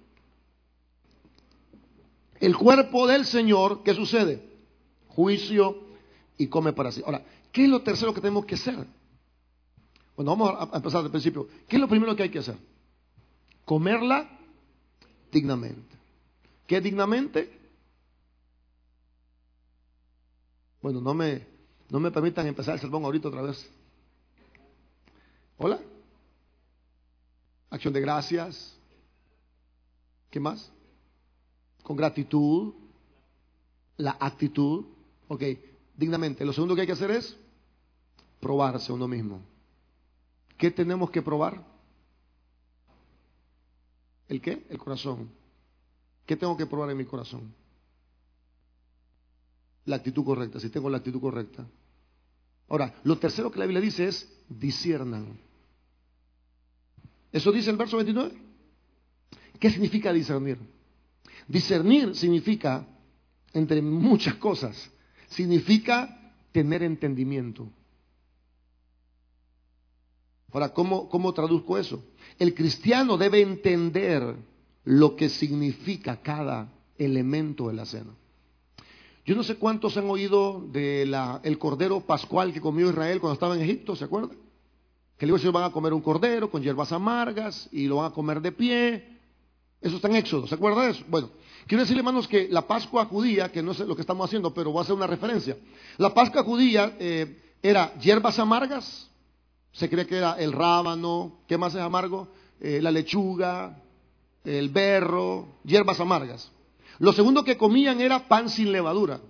el 2.40 2.56
cuerpo 2.56 3.06
del 3.06 3.24
Señor, 3.24 3.84
¿qué 3.84 3.94
sucede? 3.94 4.42
Juicio 5.06 5.78
y 6.36 6.48
come 6.48 6.72
para 6.72 6.90
sí. 6.90 7.02
Ahora, 7.06 7.24
¿qué 7.52 7.62
es 7.62 7.70
lo 7.70 7.82
tercero 7.82 8.12
que 8.12 8.20
tenemos 8.20 8.46
que 8.46 8.56
hacer? 8.56 8.84
Bueno, 10.16 10.36
vamos 10.36 10.50
a 10.58 10.76
empezar 10.76 11.02
desde 11.02 11.06
el 11.06 11.10
principio. 11.12 11.46
¿Qué 11.68 11.76
es 11.76 11.80
lo 11.80 11.88
primero 11.88 12.16
que 12.16 12.24
hay 12.24 12.30
que 12.30 12.40
hacer? 12.40 12.73
Comerla 13.64 14.28
dignamente. 15.32 15.96
¿Qué 16.66 16.80
dignamente? 16.80 17.60
Bueno, 20.80 21.00
no 21.00 21.14
me, 21.14 21.46
no 21.90 22.00
me 22.00 22.10
permitan 22.10 22.46
empezar 22.46 22.74
el 22.74 22.80
sermón 22.80 23.04
ahorita 23.04 23.28
otra 23.28 23.42
vez. 23.42 23.70
Hola. 25.58 25.80
Acción 27.70 27.92
de 27.94 28.00
gracias. 28.00 28.76
¿Qué 30.30 30.40
más? 30.40 30.70
Con 31.82 31.96
gratitud. 31.96 32.74
La 33.96 34.16
actitud. 34.20 34.84
Ok, 35.28 35.42
dignamente. 35.96 36.44
Lo 36.44 36.52
segundo 36.52 36.74
que 36.74 36.82
hay 36.82 36.86
que 36.86 36.92
hacer 36.92 37.10
es 37.10 37.36
probarse 38.40 38.92
uno 38.92 39.08
mismo. 39.08 39.40
¿Qué 40.58 40.70
tenemos 40.70 41.10
que 41.10 41.22
probar? 41.22 41.73
¿El 44.34 44.40
qué? 44.40 44.66
El 44.68 44.78
corazón. 44.78 45.30
¿Qué 46.26 46.36
tengo 46.36 46.56
que 46.56 46.66
probar 46.66 46.90
en 46.90 46.96
mi 46.96 47.04
corazón? 47.04 47.54
La 49.84 49.96
actitud 49.96 50.24
correcta, 50.24 50.58
si 50.58 50.70
tengo 50.70 50.90
la 50.90 50.96
actitud 50.96 51.20
correcta. 51.20 51.64
Ahora, 52.68 52.94
lo 53.04 53.16
tercero 53.16 53.52
que 53.52 53.60
la 53.60 53.66
Biblia 53.66 53.80
dice 53.80 54.08
es 54.08 54.28
disiernan. 54.48 55.38
¿Eso 57.30 57.52
dice 57.52 57.70
el 57.70 57.76
verso 57.76 57.96
29? 57.96 58.34
¿Qué 59.60 59.70
significa 59.70 60.12
discernir? 60.12 60.58
Discernir 61.46 62.16
significa, 62.16 62.88
entre 63.52 63.82
muchas 63.82 64.34
cosas, 64.34 64.90
significa 65.28 66.34
tener 66.50 66.82
entendimiento. 66.82 67.68
Ahora, 70.50 70.72
¿cómo, 70.72 71.08
¿cómo 71.08 71.32
traduzco 71.32 71.78
eso? 71.78 72.04
El 72.38 72.54
cristiano 72.54 73.16
debe 73.16 73.40
entender 73.40 74.36
lo 74.84 75.16
que 75.16 75.28
significa 75.28 76.20
cada 76.20 76.72
elemento 76.98 77.68
de 77.68 77.74
la 77.74 77.86
cena. 77.86 78.12
Yo 79.26 79.34
no 79.34 79.42
sé 79.42 79.56
cuántos 79.56 79.96
han 79.96 80.10
oído 80.10 80.62
del 80.70 81.16
el 81.42 81.58
cordero 81.58 82.00
pascual 82.00 82.52
que 82.52 82.60
comió 82.60 82.90
Israel 82.90 83.20
cuando 83.20 83.34
estaba 83.34 83.54
en 83.56 83.62
Egipto, 83.62 83.96
¿se 83.96 84.04
acuerdan? 84.04 84.36
Que 85.16 85.26
le 85.26 85.32
dijo, 85.32 85.52
van 85.52 85.64
a 85.64 85.72
comer 85.72 85.94
un 85.94 86.02
cordero 86.02 86.50
con 86.50 86.62
hierbas 86.62 86.92
amargas 86.92 87.68
y 87.72 87.86
lo 87.86 87.96
van 87.96 88.10
a 88.10 88.14
comer 88.14 88.42
de 88.42 88.52
pie. 88.52 89.14
Eso 89.80 89.96
está 89.96 90.08
en 90.08 90.16
Éxodo, 90.16 90.46
¿se 90.46 90.54
acuerda 90.54 90.82
de 90.82 90.90
eso? 90.90 91.04
Bueno, 91.08 91.30
quiero 91.66 91.82
decirle, 91.82 92.00
hermanos, 92.00 92.28
que 92.28 92.48
la 92.48 92.66
Pascua 92.66 93.06
judía, 93.06 93.50
que 93.50 93.62
no 93.62 93.72
sé 93.72 93.86
lo 93.86 93.94
que 93.94 94.02
estamos 94.02 94.26
haciendo, 94.26 94.52
pero 94.52 94.70
voy 94.70 94.80
a 94.80 94.82
hacer 94.82 94.94
una 94.94 95.06
referencia. 95.06 95.56
La 95.96 96.12
Pascua 96.12 96.42
judía 96.42 96.96
eh, 96.98 97.54
era 97.62 97.94
hierbas 97.98 98.38
amargas, 98.38 99.10
se 99.74 99.90
cree 99.90 100.06
que 100.06 100.16
era 100.16 100.34
el 100.34 100.52
rábano, 100.52 101.40
¿qué 101.48 101.58
más 101.58 101.74
es 101.74 101.80
amargo? 101.80 102.28
Eh, 102.60 102.80
la 102.80 102.92
lechuga, 102.92 103.82
el 104.44 104.68
berro, 104.68 105.56
hierbas 105.64 105.98
amargas. 105.98 106.50
Lo 107.00 107.12
segundo 107.12 107.42
que 107.42 107.56
comían 107.56 108.00
era 108.00 108.28
pan 108.28 108.48
sin 108.48 108.70
levadura. 108.70 109.20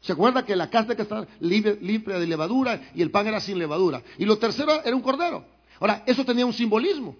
¿Se 0.00 0.12
acuerda 0.12 0.46
que 0.46 0.56
la 0.56 0.70
carne 0.70 0.96
que 0.96 1.02
estaba 1.02 1.26
libre, 1.40 1.76
de 1.76 2.26
levadura 2.26 2.90
y 2.94 3.02
el 3.02 3.10
pan 3.10 3.26
era 3.26 3.40
sin 3.40 3.58
levadura? 3.58 4.02
Y 4.16 4.24
lo 4.24 4.38
tercero 4.38 4.82
era 4.82 4.96
un 4.96 5.02
cordero. 5.02 5.44
Ahora, 5.78 6.02
eso 6.06 6.24
tenía 6.24 6.46
un 6.46 6.54
simbolismo. 6.54 7.16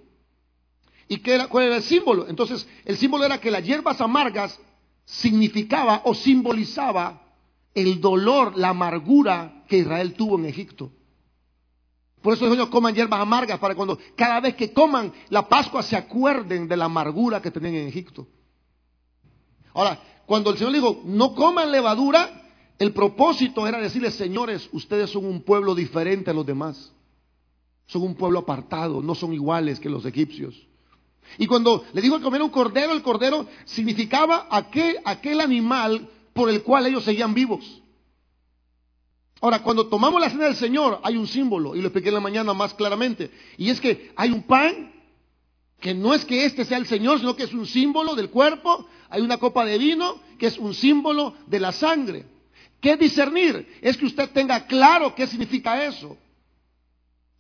¿Y 1.07 1.19
qué 1.19 1.35
era, 1.35 1.49
cuál 1.49 1.67
era 1.67 1.77
el 1.77 1.83
símbolo? 1.83 2.29
Entonces, 2.29 2.67
el 2.87 2.97
símbolo 2.97 3.25
era 3.25 3.39
que 3.39 3.51
las 3.51 3.63
hierbas 3.63 4.01
amargas 4.01 4.59
significaba 5.05 6.01
o 6.07 6.15
simbolizaba 6.15 7.21
el 7.75 8.01
dolor, 8.01 8.57
la 8.57 8.71
amargura 8.71 9.65
que 9.69 9.79
Israel 9.79 10.15
tuvo 10.15 10.39
en 10.39 10.47
Egipto. 10.47 10.93
Por 12.23 12.35
eso 12.35 12.53
ellos 12.53 12.69
coman 12.69 12.95
hierbas 12.95 13.21
amargas 13.21 13.59
para 13.59 13.75
cuando 13.75 13.99
cada 14.15 14.41
vez 14.41 14.55
que 14.55 14.73
coman 14.73 15.13
la 15.31 15.49
Pascua 15.49 15.83
se 15.83 15.97
acuerden 15.97 16.69
de 16.69 16.77
la 16.77 16.85
amargura 16.85 17.41
que 17.41 17.51
tenían 17.51 17.75
en 17.77 17.89
Egipto. 17.89 18.27
Ahora, 19.73 19.99
cuando 20.27 20.51
el 20.51 20.59
Señor 20.59 20.73
dijo, 20.73 21.01
no 21.05 21.35
coman 21.35 21.73
levadura, 21.73 22.51
el 22.79 22.93
propósito 22.93 23.67
era 23.67 23.81
decirles, 23.81 24.15
señores, 24.15 24.69
ustedes 24.73 25.11
son 25.11 25.25
un 25.25 25.43
pueblo 25.43 25.75
diferente 25.75 26.31
a 26.31 26.35
los 26.35 26.45
demás. 26.45 26.93
Son 27.87 28.03
un 28.03 28.15
pueblo 28.15 28.41
apartado, 28.41 29.03
no 29.03 29.15
son 29.15 29.33
iguales 29.33 29.81
que 29.81 29.89
los 29.89 30.05
egipcios. 30.05 30.55
Y 31.39 31.47
cuando 31.47 31.85
le 31.93 32.01
dijo 32.01 32.19
que 32.19 32.25
comer 32.25 32.43
un 32.43 32.51
cordero, 32.51 32.93
el 32.93 33.03
cordero 33.03 33.47
significaba 33.65 34.47
aquel 34.51 35.41
animal 35.41 36.09
por 36.33 36.51
el 36.51 36.63
cual 36.63 36.87
ellos 36.87 37.05
seguían 37.05 37.35
vivos. 37.35 37.80
Ahora, 39.41 39.63
cuando 39.63 39.87
tomamos 39.87 40.21
la 40.21 40.31
cena 40.31 40.45
del 40.45 40.57
Señor, 40.57 41.01
hay 41.03 41.17
un 41.17 41.27
símbolo, 41.27 41.75
y 41.75 41.81
lo 41.81 41.89
expliqué 41.89 42.09
en 42.09 42.15
la 42.15 42.21
mañana 42.21 42.53
más 42.53 42.75
claramente, 42.75 43.31
y 43.57 43.71
es 43.71 43.81
que 43.81 44.13
hay 44.17 44.31
un 44.31 44.43
pan 44.43 44.93
que 45.81 45.95
no 45.95 46.13
es 46.13 46.25
que 46.27 46.45
este 46.45 46.65
sea 46.65 46.77
el 46.77 46.87
Señor, 46.87 47.21
sino 47.21 47.35
que 47.35 47.45
es 47.45 47.55
un 47.55 47.67
símbolo 47.67 48.15
del 48.15 48.29
cuerpo, 48.29 48.87
hay 49.09 49.23
una 49.23 49.39
copa 49.39 49.65
de 49.65 49.79
vino 49.79 50.21
que 50.39 50.47
es 50.47 50.59
un 50.59 50.75
símbolo 50.75 51.35
de 51.47 51.59
la 51.59 51.73
sangre. 51.73 52.27
¿Qué 52.81 52.97
discernir? 52.97 53.79
Es 53.81 53.97
que 53.97 54.07
usted 54.07 54.31
tenga 54.31 54.67
claro 54.67 55.15
qué 55.15 55.27
significa 55.27 55.85
eso 55.85 56.17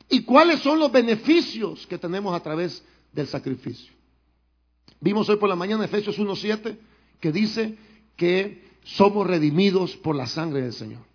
y 0.08 0.22
cuáles 0.22 0.60
son 0.60 0.78
los 0.78 0.90
beneficios 0.90 1.86
que 1.86 1.98
tenemos 1.98 2.34
a 2.34 2.40
través 2.40 2.82
del 3.12 3.26
sacrificio. 3.26 3.92
Vimos 5.00 5.28
hoy 5.28 5.36
por 5.36 5.48
la 5.48 5.56
mañana 5.56 5.84
Efesios 5.84 6.18
1.7 6.18 6.76
que 7.20 7.32
dice 7.32 7.76
que 8.16 8.70
somos 8.84 9.26
redimidos 9.26 9.96
por 9.96 10.16
la 10.16 10.26
sangre 10.26 10.62
del 10.62 10.72
Señor. 10.72 11.09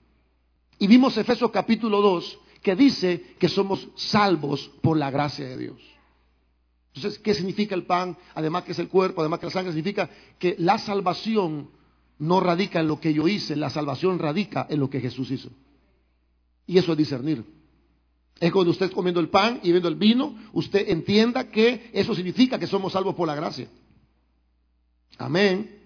Y 0.79 0.87
vimos 0.87 1.17
Efesios 1.17 1.51
capítulo 1.51 2.01
2 2.01 2.39
que 2.61 2.75
dice 2.75 3.35
que 3.39 3.47
somos 3.47 3.87
salvos 3.95 4.71
por 4.81 4.97
la 4.97 5.11
gracia 5.11 5.47
de 5.47 5.57
Dios. 5.57 5.81
Entonces, 6.93 7.19
¿qué 7.19 7.33
significa 7.33 7.75
el 7.75 7.83
pan? 7.83 8.17
Además 8.33 8.63
que 8.63 8.71
es 8.71 8.79
el 8.79 8.87
cuerpo, 8.87 9.21
además 9.21 9.39
que 9.39 9.45
la 9.45 9.51
sangre, 9.51 9.71
significa 9.71 10.09
que 10.39 10.55
la 10.57 10.77
salvación 10.77 11.69
no 12.17 12.39
radica 12.39 12.79
en 12.79 12.87
lo 12.87 12.99
que 12.99 13.13
yo 13.13 13.27
hice, 13.27 13.55
la 13.55 13.69
salvación 13.69 14.17
radica 14.17 14.65
en 14.69 14.79
lo 14.79 14.89
que 14.89 15.01
Jesús 15.01 15.29
hizo. 15.31 15.49
Y 16.65 16.77
eso 16.77 16.93
es 16.93 16.97
discernir. 16.97 17.43
Es 18.39 18.51
cuando 18.51 18.71
usted 18.71 18.91
comiendo 18.91 19.19
el 19.19 19.29
pan 19.29 19.59
y 19.63 19.71
viendo 19.71 19.87
el 19.87 19.95
vino, 19.95 20.35
usted 20.53 20.89
entienda 20.89 21.49
que 21.49 21.89
eso 21.93 22.15
significa 22.15 22.57
que 22.59 22.67
somos 22.67 22.93
salvos 22.93 23.15
por 23.15 23.27
la 23.27 23.35
gracia. 23.35 23.67
Amén. 25.17 25.83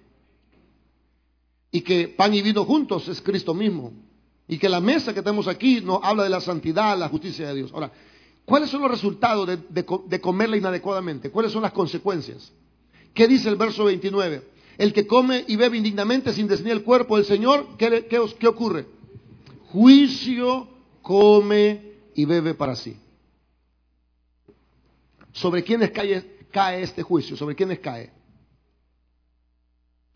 Y 1.71 1.82
que 1.82 2.08
pan 2.08 2.34
y 2.34 2.41
vino 2.41 2.65
juntos 2.65 3.08
es 3.08 3.21
Cristo 3.21 3.54
mismo. 3.54 4.09
Y 4.50 4.58
que 4.58 4.68
la 4.68 4.82
mesa 4.82 5.14
que 5.14 5.22
tenemos 5.22 5.48
aquí 5.48 5.80
nos 5.80 6.00
habla 6.04 6.24
de 6.24 6.30
la 6.30 6.42
santidad, 6.42 6.98
la 6.98 7.08
justicia 7.08 7.48
de 7.48 7.56
Dios. 7.56 7.72
Ahora, 7.72 7.92
¿cuáles 8.44 8.70
son 8.70 8.82
los 8.82 8.92
resultados 8.92 9.48
de, 9.48 9.58
de 9.70 10.20
comerla 10.20 10.58
inadecuadamente? 10.58 11.30
¿Cuáles 11.30 11.54
son 11.54 11.62
las 11.62 11.72
consecuencias? 11.72 12.52
¿Qué 13.14 13.28
dice 13.28 13.48
el 13.48 13.56
verso 13.56 13.86
29? 13.86 14.44
El 14.78 14.92
que 14.92 15.06
come 15.06 15.44
y 15.48 15.56
bebe 15.56 15.78
indignamente 15.78 16.34
sin 16.34 16.48
discernir 16.48 16.74
el 16.74 16.84
cuerpo 16.84 17.18
del 17.18 17.26
Señor, 17.26 17.78
¿qué, 17.78 18.08
qué, 18.10 18.20
qué 18.40 18.48
ocurre? 18.48 18.86
Juicio 19.72 20.68
come 21.02 21.96
y 22.16 22.26
bebe 22.26 22.54
para 22.54 22.76
sí. 22.76 22.98
¿Sobre 25.32 25.64
quiénes 25.64 25.92
cae, 25.92 26.48
cae 26.52 26.82
este 26.82 27.04
juicio? 27.04 27.38
¿Sobre 27.38 27.56
quiénes 27.56 27.80
cae? 27.80 28.12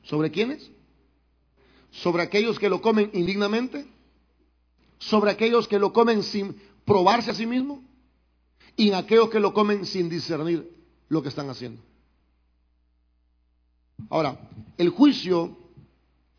¿Sobre 0.04 0.32
quiénes? 0.32 0.72
¿Sobre 1.92 2.24
aquellos 2.24 2.58
que 2.58 2.70
lo 2.70 2.82
comen 2.82 3.12
indignamente? 3.14 3.93
Sobre 5.04 5.32
aquellos 5.32 5.68
que 5.68 5.80
lo 5.80 5.92
comen 5.92 6.24
sin 6.24 6.56
probarse 6.86 7.32
a 7.32 7.34
sí 7.34 7.46
mismo 7.46 7.84
y 8.76 8.90
en 8.90 8.96
aquellos 8.96 9.30
que 9.30 9.40
lo 9.40 9.54
comen 9.54 9.86
sin 9.86 10.10
discernir 10.10 10.70
lo 11.10 11.22
que 11.22 11.30
están 11.30 11.50
haciendo. 11.50 11.82
Ahora, 14.10 14.50
el 14.78 14.90
juicio 14.90 15.58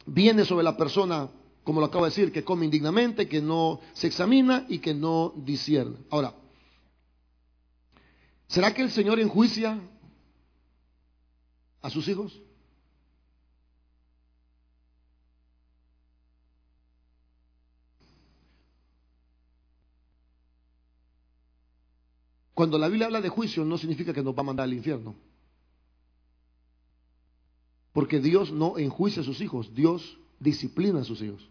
viene 0.07 0.44
sobre 0.44 0.64
la 0.64 0.77
persona, 0.77 1.29
como 1.62 1.81
lo 1.81 1.87
acabo 1.87 2.05
de 2.05 2.11
decir, 2.11 2.33
que 2.33 2.44
come 2.44 2.64
indignamente, 2.64 3.29
que 3.29 3.40
no 3.40 3.81
se 3.92 4.07
examina 4.07 4.66
y 4.68 4.79
que 4.79 4.94
no 4.94 5.33
discierne. 5.37 5.98
Ahora, 6.11 6.35
¿será 8.48 8.72
que 8.74 8.83
el 8.83 8.90
Señor 8.90 9.20
enjuicia 9.20 9.79
a 11.83 11.90
sus 11.90 12.09
hijos? 12.09 12.40
Cuando 22.55 22.79
la 22.79 22.87
Biblia 22.87 23.07
habla 23.07 23.21
de 23.21 23.29
juicio 23.29 23.64
no 23.64 23.77
significa 23.77 24.12
que 24.12 24.23
nos 24.23 24.35
va 24.35 24.40
a 24.40 24.45
mandar 24.45 24.64
al 24.64 24.73
infierno. 24.73 25.17
Porque 27.93 28.21
Dios 28.21 28.53
no 28.53 28.79
enjuicia 28.79 29.23
a 29.23 29.25
sus 29.25 29.40
hijos, 29.40 29.75
Dios 29.75 30.19
disciplina 30.38 31.01
a 31.01 31.05
sus 31.05 31.21
hijos. 31.21 31.49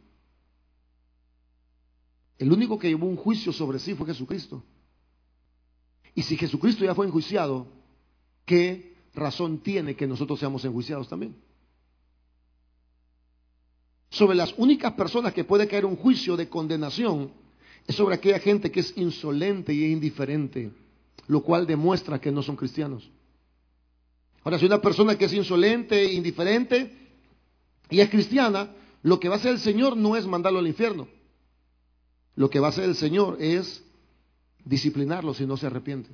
El 2.38 2.52
único 2.52 2.80
que 2.80 2.88
llevó 2.88 3.06
un 3.06 3.18
juicio 3.18 3.52
sobre 3.52 3.80
sí 3.80 3.96
fue 3.96 4.08
Jesucristo. 4.08 4.64
Y 6.16 6.24
si 6.24 6.38
Jesucristo 6.38 6.86
ya 6.86 6.96
fue 6.96 7.06
enjuiciado, 7.06 7.68
¿qué 8.46 8.96
razón 9.14 9.60
tiene 9.60 9.96
que 9.96 10.08
nosotros 10.08 10.40
seamos 10.40 10.64
enjuiciados 10.64 11.10
también? 11.10 11.36
Sobre 14.10 14.36
las 14.36 14.54
únicas 14.58 14.94
personas 14.94 15.34
que 15.34 15.44
puede 15.44 15.68
caer 15.68 15.86
un 15.86 15.96
juicio 15.96 16.38
de 16.38 16.48
condenación 16.48 17.32
es 17.88 17.96
sobre 17.96 18.16
aquella 18.16 18.40
gente 18.40 18.72
que 18.72 18.82
es 18.82 18.96
insolente 18.96 19.74
y 19.74 19.86
indiferente 19.86 20.72
lo 21.28 21.42
cual 21.42 21.66
demuestra 21.66 22.20
que 22.20 22.32
no 22.32 22.42
son 22.44 22.56
cristianos. 22.56 23.10
Ahora, 24.44 24.60
si 24.60 24.66
una 24.66 24.82
persona 24.82 25.18
que 25.18 25.26
es 25.26 25.34
insolente, 25.34 26.14
indiferente 26.14 26.92
y 27.90 28.00
es 28.00 28.10
cristiana, 28.10 28.72
lo 29.02 29.20
que 29.20 29.30
va 29.30 29.36
a 29.36 29.38
hacer 29.38 29.52
el 29.52 29.60
Señor 29.60 29.96
no 29.96 30.16
es 30.16 30.26
mandarlo 30.26 30.60
al 30.60 30.68
infierno. 30.68 31.08
Lo 32.36 32.50
que 32.50 32.60
va 32.60 32.68
a 32.68 32.70
hacer 32.70 32.86
el 32.86 32.96
Señor 32.96 33.38
es 33.40 33.84
disciplinarlo 34.66 35.34
si 35.34 35.46
no 35.46 35.56
se 35.58 35.68
arrepiente. 35.68 36.10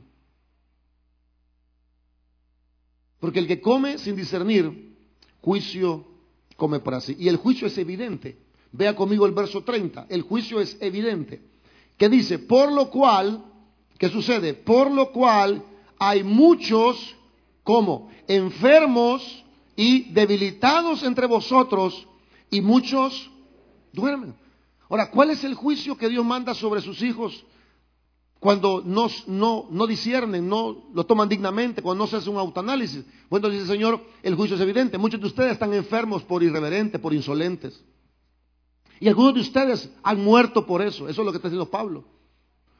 Porque 3.20 3.40
el 3.40 3.48
que 3.48 3.62
come 3.62 3.98
sin 3.98 4.16
discernir, 4.16 4.96
juicio 5.42 6.06
come 6.56 6.80
para 6.80 7.02
sí. 7.02 7.16
Y 7.20 7.28
el 7.28 7.38
juicio 7.38 7.68
es 7.68 7.78
evidente. 7.78 8.38
Vea 8.72 8.96
conmigo 8.96 9.26
el 9.26 9.34
verso 9.34 9.64
30. 9.64 10.08
El 10.10 10.22
juicio 10.22 10.60
es 10.60 10.78
evidente. 10.80 11.42
Que 11.98 12.10
dice, 12.10 12.40
por 12.40 12.72
lo 12.72 12.90
cual 12.90 13.44
¿Qué 14.00 14.10
sucede? 14.10 14.56
Por 14.56 14.90
lo 14.90 15.12
cual 15.12 15.64
hay 16.00 16.24
muchos 16.24 17.16
¿Cómo? 17.70 18.10
Enfermos 18.28 19.46
y 19.76 20.12
debilitados 20.12 21.04
entre 21.04 21.28
vosotros 21.28 22.08
y 22.50 22.62
muchos 22.62 23.30
duermen. 23.94 24.34
Ahora, 24.90 25.12
¿cuál 25.12 25.30
es 25.30 25.44
el 25.44 25.54
juicio 25.54 25.96
que 25.96 26.10
Dios 26.10 26.26
manda 26.26 26.56
sobre 26.56 26.82
sus 26.82 27.00
hijos 27.04 27.46
cuando 28.40 28.82
no, 28.84 29.08
no, 29.28 29.68
no 29.70 29.88
no 30.42 30.84
lo 30.96 31.06
toman 31.06 31.30
dignamente, 31.30 31.84
cuando 31.84 32.06
no 32.06 32.10
se 32.10 32.16
hace 32.16 32.32
un 32.32 32.38
autoanálisis? 32.38 33.06
Bueno, 33.30 33.50
dice 33.50 33.62
el 33.62 33.68
Señor, 33.68 34.04
el 34.24 34.34
juicio 34.34 34.56
es 34.56 34.62
evidente. 34.64 34.98
Muchos 34.98 35.22
de 35.22 35.28
ustedes 35.28 35.52
están 35.52 35.72
enfermos 35.76 36.24
por 36.24 36.42
irreverentes, 36.42 37.00
por 37.00 37.14
insolentes. 37.14 37.86
Y 39.00 39.10
algunos 39.10 39.36
de 39.36 39.42
ustedes 39.42 39.92
han 40.02 40.24
muerto 40.24 40.66
por 40.66 40.82
eso. 40.82 41.08
Eso 41.08 41.22
es 41.22 41.26
lo 41.26 41.32
que 41.32 41.38
está 41.38 41.50
diciendo 41.50 41.70
Pablo. 41.70 42.04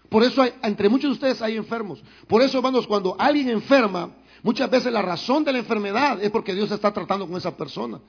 Por 0.10 0.24
eso 0.24 0.42
hay, 0.42 0.54
entre 0.64 0.90
muchos 0.90 1.10
de 1.10 1.14
ustedes 1.14 1.42
hay 1.42 1.56
enfermos. 1.56 2.02
Por 2.28 2.42
eso, 2.42 2.58
hermanos, 2.58 2.88
cuando 2.88 3.16
alguien 3.20 3.50
enferma, 3.50 4.16
muchas 4.42 4.70
veces 4.70 4.92
la 4.92 5.02
razón 5.02 5.44
de 5.44 5.54
la 5.54 5.60
enfermedad 5.60 6.22
es 6.24 6.32
porque 6.32 6.56
Dios 6.56 6.72
está 6.72 6.92
tratando 6.92 7.28
con 7.28 7.38
esa 7.38 7.56
persona. 7.56 8.00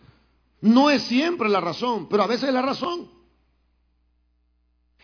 No 0.60 0.90
es 0.90 1.02
siempre 1.02 1.48
la 1.48 1.60
razón, 1.60 2.08
pero 2.08 2.22
a 2.22 2.26
veces 2.26 2.48
es 2.48 2.54
la 2.54 2.62
razón. 2.62 3.10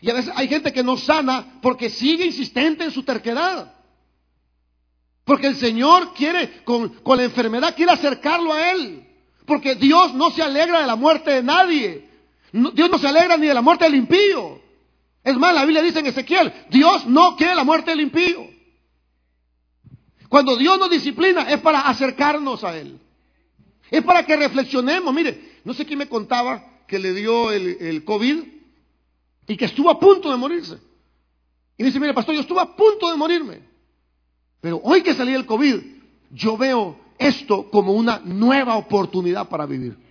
Y 0.01 0.09
a 0.09 0.13
veces 0.13 0.31
hay 0.35 0.47
gente 0.47 0.73
que 0.73 0.83
no 0.83 0.97
sana 0.97 1.59
porque 1.61 1.89
sigue 1.89 2.25
insistente 2.25 2.83
en 2.83 2.91
su 2.91 3.03
terquedad. 3.03 3.73
Porque 5.23 5.47
el 5.47 5.55
Señor 5.55 6.13
quiere, 6.13 6.63
con, 6.63 6.89
con 6.89 7.17
la 7.17 7.25
enfermedad, 7.25 7.75
quiere 7.75 7.91
acercarlo 7.91 8.53
a 8.53 8.71
Él. 8.71 9.03
Porque 9.45 9.75
Dios 9.75 10.13
no 10.13 10.31
se 10.31 10.41
alegra 10.41 10.81
de 10.81 10.87
la 10.87 10.95
muerte 10.95 11.31
de 11.31 11.43
nadie. 11.43 12.09
Dios 12.51 12.89
no 12.89 12.97
se 12.97 13.07
alegra 13.07 13.37
ni 13.37 13.47
de 13.47 13.53
la 13.53 13.61
muerte 13.61 13.85
del 13.85 13.95
impío. 13.95 14.66
Es 15.27 15.35
más, 15.35 15.53
la 15.53 15.65
Biblia 15.65 15.81
dice 15.81 15.99
en 15.99 16.05
Ezequiel, 16.05 16.53
Dios 16.69 17.05
no 17.05 17.35
quiere 17.35 17.53
la 17.53 17.65
muerte 17.65 17.91
del 17.91 17.99
impío. 17.99 18.47
Cuando 20.29 20.55
Dios 20.55 20.79
nos 20.79 20.89
disciplina 20.89 21.41
es 21.51 21.59
para 21.59 21.81
acercarnos 21.81 22.63
a 22.63 22.77
Él. 22.77 22.97
Es 23.91 24.01
para 24.05 24.25
que 24.25 24.37
reflexionemos. 24.37 25.13
Mire, 25.13 25.59
no 25.65 25.73
sé 25.73 25.85
quién 25.85 25.99
me 25.99 26.07
contaba 26.07 26.85
que 26.87 26.97
le 26.97 27.13
dio 27.13 27.51
el, 27.51 28.05
COVID 28.05 28.37
y 29.49 29.57
que 29.57 29.65
estuvo 29.65 29.89
a 29.89 29.99
punto 29.99 30.31
de 30.31 30.37
morirse. 30.37 30.77
Y 31.77 31.83
dice, 31.83 31.99
mire, 31.99 32.13
pastor, 32.13 32.33
yo 32.33 32.39
estuve 32.39 32.61
a 32.61 32.73
punto 32.73 33.11
de 33.11 33.17
morirme. 33.17 33.59
Pero 34.61 34.79
hoy 34.81 35.01
que 35.01 35.13
salí 35.13 35.33
del 35.33 35.45
COVID, 35.45 35.81
yo 36.31 36.55
veo 36.55 36.97
esto 37.19 37.69
como 37.69 37.91
una 37.91 38.21
nueva 38.23 38.77
oportunidad 38.77 39.49
para 39.49 39.65
vivir 39.65 40.07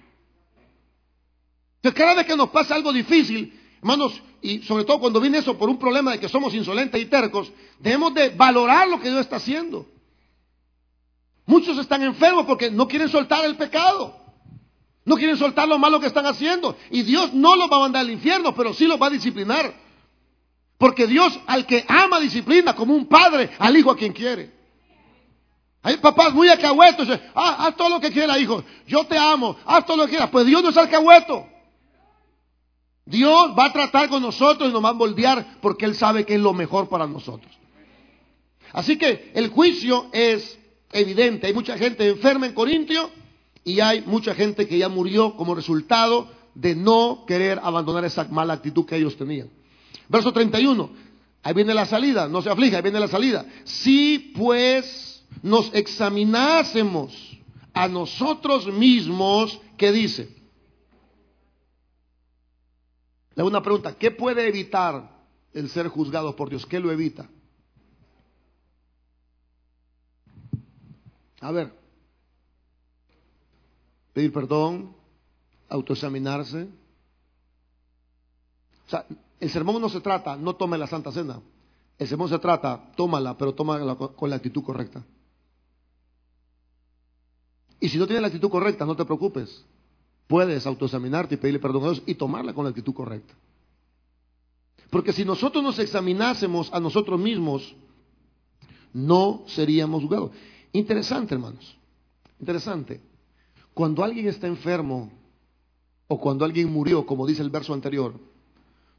cada 1.93 2.15
vez 2.15 2.27
que 2.27 2.37
nos 2.37 2.51
pasa 2.51 2.75
algo 2.75 2.93
difícil, 2.93 3.53
hermanos, 3.79 4.21
y 4.43 4.63
sobre 4.63 4.85
todo 4.85 5.01
cuando 5.01 5.21
viene 5.21 5.39
eso 5.39 5.57
por 5.57 5.69
un 5.69 5.79
problema 5.79 6.13
de 6.13 6.21
que 6.21 6.29
somos 6.29 6.55
insolentes 6.55 7.01
y 7.01 7.07
tercos, 7.07 7.53
debemos 7.79 8.15
de 8.15 8.31
valorar 8.31 8.89
lo 8.89 9.01
que 9.01 9.09
Dios 9.09 9.21
está 9.21 9.37
haciendo. 9.37 9.87
Muchos 11.47 11.79
están 11.79 12.03
enfermos 12.03 12.45
porque 12.47 12.71
no 12.71 12.89
quieren 12.89 13.09
soltar 13.09 13.45
el 13.45 13.57
pecado. 13.57 14.17
No 15.05 15.17
quieren 15.17 15.37
soltar 15.37 15.69
lo 15.69 15.79
malo 15.79 16.01
que 16.01 16.09
están 16.09 16.27
haciendo. 16.27 16.77
Y 16.91 17.03
Dios 17.03 17.33
no 17.33 17.55
los 17.55 17.71
va 17.71 17.77
a 17.77 17.81
mandar 17.81 18.01
al 18.01 18.11
infierno, 18.11 18.55
pero 18.55 18.75
sí 18.75 18.87
los 18.87 19.01
va 19.01 19.07
a 19.07 19.11
disciplinar. 19.11 19.73
Porque 20.79 21.07
Dios 21.07 21.39
al 21.47 21.65
que 21.65 21.85
ama 21.87 22.19
disciplina 22.19 22.75
como 22.75 22.95
un 22.95 23.07
padre 23.07 23.51
al 23.59 23.77
hijo 23.77 23.93
a 23.93 23.97
quien 23.97 24.13
quiere. 24.13 24.53
Hay 25.83 25.99
papás 25.99 26.35
muy 26.35 26.49
acahuetos. 26.49 27.09
Ah, 27.33 27.67
haz 27.67 27.77
todo 27.77 27.89
lo 27.89 28.01
que 28.01 28.11
quiera, 28.11 28.37
hijo. 28.41 28.65
Yo 28.89 29.05
te 29.07 29.17
amo. 29.17 29.57
Haz 29.65 29.87
todo 29.87 29.97
lo 29.97 30.05
que 30.07 30.11
quieras. 30.11 30.31
Pues 30.31 30.45
Dios 30.45 30.61
no 30.61 30.71
es 30.71 30.77
alcahueto. 30.77 31.47
Dios 33.07 33.53
va 33.57 33.67
a 33.67 33.73
tratar 33.73 34.09
con 34.09 34.21
nosotros 34.21 34.69
y 34.69 34.73
nos 34.73 34.85
va 34.85 34.91
a 34.91 34.95
moldear 34.95 35.59
porque 35.61 35.85
Él 35.85 35.95
sabe 35.95 36.27
que 36.27 36.35
es 36.35 36.41
lo 36.41 36.53
mejor 36.53 36.89
para 36.89 37.07
nosotros. 37.07 37.51
Así 38.73 38.99
que 38.99 39.31
el 39.35 39.49
juicio 39.49 40.07
es 40.13 40.59
evidente. 40.93 41.47
Hay 41.47 41.55
mucha 41.55 41.79
gente 41.79 42.09
enferma 42.09 42.47
en 42.47 42.53
Corintio 42.53 43.11
y 43.65 43.81
hay 43.81 44.03
mucha 44.03 44.35
gente 44.35 44.67
que 44.67 44.77
ya 44.77 44.89
murió 44.89 45.37
como 45.37 45.55
resultado 45.55 46.29
de 46.55 46.75
no 46.75 47.25
querer 47.27 47.61
abandonar 47.63 48.05
esa 48.05 48.25
mala 48.25 48.55
actitud 48.55 48.85
que 48.85 48.97
ellos 48.97 49.17
tenían. 49.17 49.51
Verso 50.09 50.33
31. 50.33 50.91
Ahí 51.43 51.55
viene 51.55 51.75
la 51.75 51.87
salida, 51.87 52.27
no 52.27 52.43
se 52.43 52.51
aflija, 52.51 52.79
ahí 52.79 52.83
viene 52.83 52.99
la 52.99 53.09
salida. 53.09 53.47
Si 53.63 54.33
pues 54.37 55.25
nos 55.43 55.73
examinásemos 55.73 57.39
a 57.73 57.87
nosotros 57.87 58.67
mismos, 58.67 59.61
¿qué 59.77 59.93
dice? 59.93 60.36
Le 63.37 63.43
hago 63.43 63.51
una 63.51 63.63
pregunta, 63.63 63.99
¿qué 63.99 64.11
puede 64.11 64.49
evitar 64.49 65.11
el 65.53 65.69
ser 65.69 65.89
juzgado 65.89 66.35
por 66.35 66.49
Dios? 66.49 66.65
¿Qué 66.65 66.81
lo 66.81 66.91
evita? 66.91 67.29
A 71.43 71.53
ver, 71.53 71.71
pedir 74.15 74.33
perdón, 74.33 74.97
autoexaminarse. 75.69 76.63
O 78.87 78.91
sea, 78.91 79.05
el 79.39 79.51
sermón 79.51 79.83
no 79.83 79.91
se 79.91 80.01
trata, 80.01 80.35
no 80.37 80.57
tome 80.57 80.79
la 80.79 80.87
Santa 80.87 81.13
Cena. 81.13 81.39
El 81.99 82.09
sermón 82.09 82.31
se 82.31 82.39
trata, 82.39 82.91
tómala, 82.97 83.37
pero 83.37 83.55
tómala 83.55 83.97
con 83.97 84.31
la 84.31 84.37
actitud 84.37 84.65
correcta. 84.65 85.05
Y 87.81 87.91
si 87.91 87.99
no 87.99 88.07
tienes 88.07 88.23
la 88.23 88.29
actitud 88.29 88.49
correcta, 88.49 88.87
no 88.87 88.97
te 88.97 89.05
preocupes 89.05 89.63
puedes 90.27 90.67
autoexaminarte 90.67 91.35
y 91.35 91.39
pedirle 91.39 91.61
perdón 91.61 91.83
a 91.85 91.87
Dios 91.93 92.03
y 92.07 92.15
tomarla 92.15 92.53
con 92.53 92.65
la 92.65 92.71
actitud 92.71 92.95
correcta. 92.95 93.35
Porque 94.91 95.13
si 95.13 95.25
nosotros 95.25 95.63
nos 95.63 95.79
examinásemos 95.79 96.73
a 96.73 96.81
nosotros 96.81 97.19
mismos, 97.21 97.75
no 98.93 99.45
seríamos 99.47 100.03
juzgados. 100.03 100.31
Interesante, 100.73 101.35
hermanos. 101.35 101.77
Interesante. 102.41 103.01
Cuando 103.75 104.03
alguien 104.03 104.29
está 104.29 104.47
enfermo 104.47 105.11
o 106.09 106.19
cuando 106.21 106.45
alguien 106.45 106.73
murió, 106.73 107.05
como 107.05 107.27
dice 107.27 107.43
el 107.43 107.51
verso 107.51 107.75
anterior, 107.75 108.15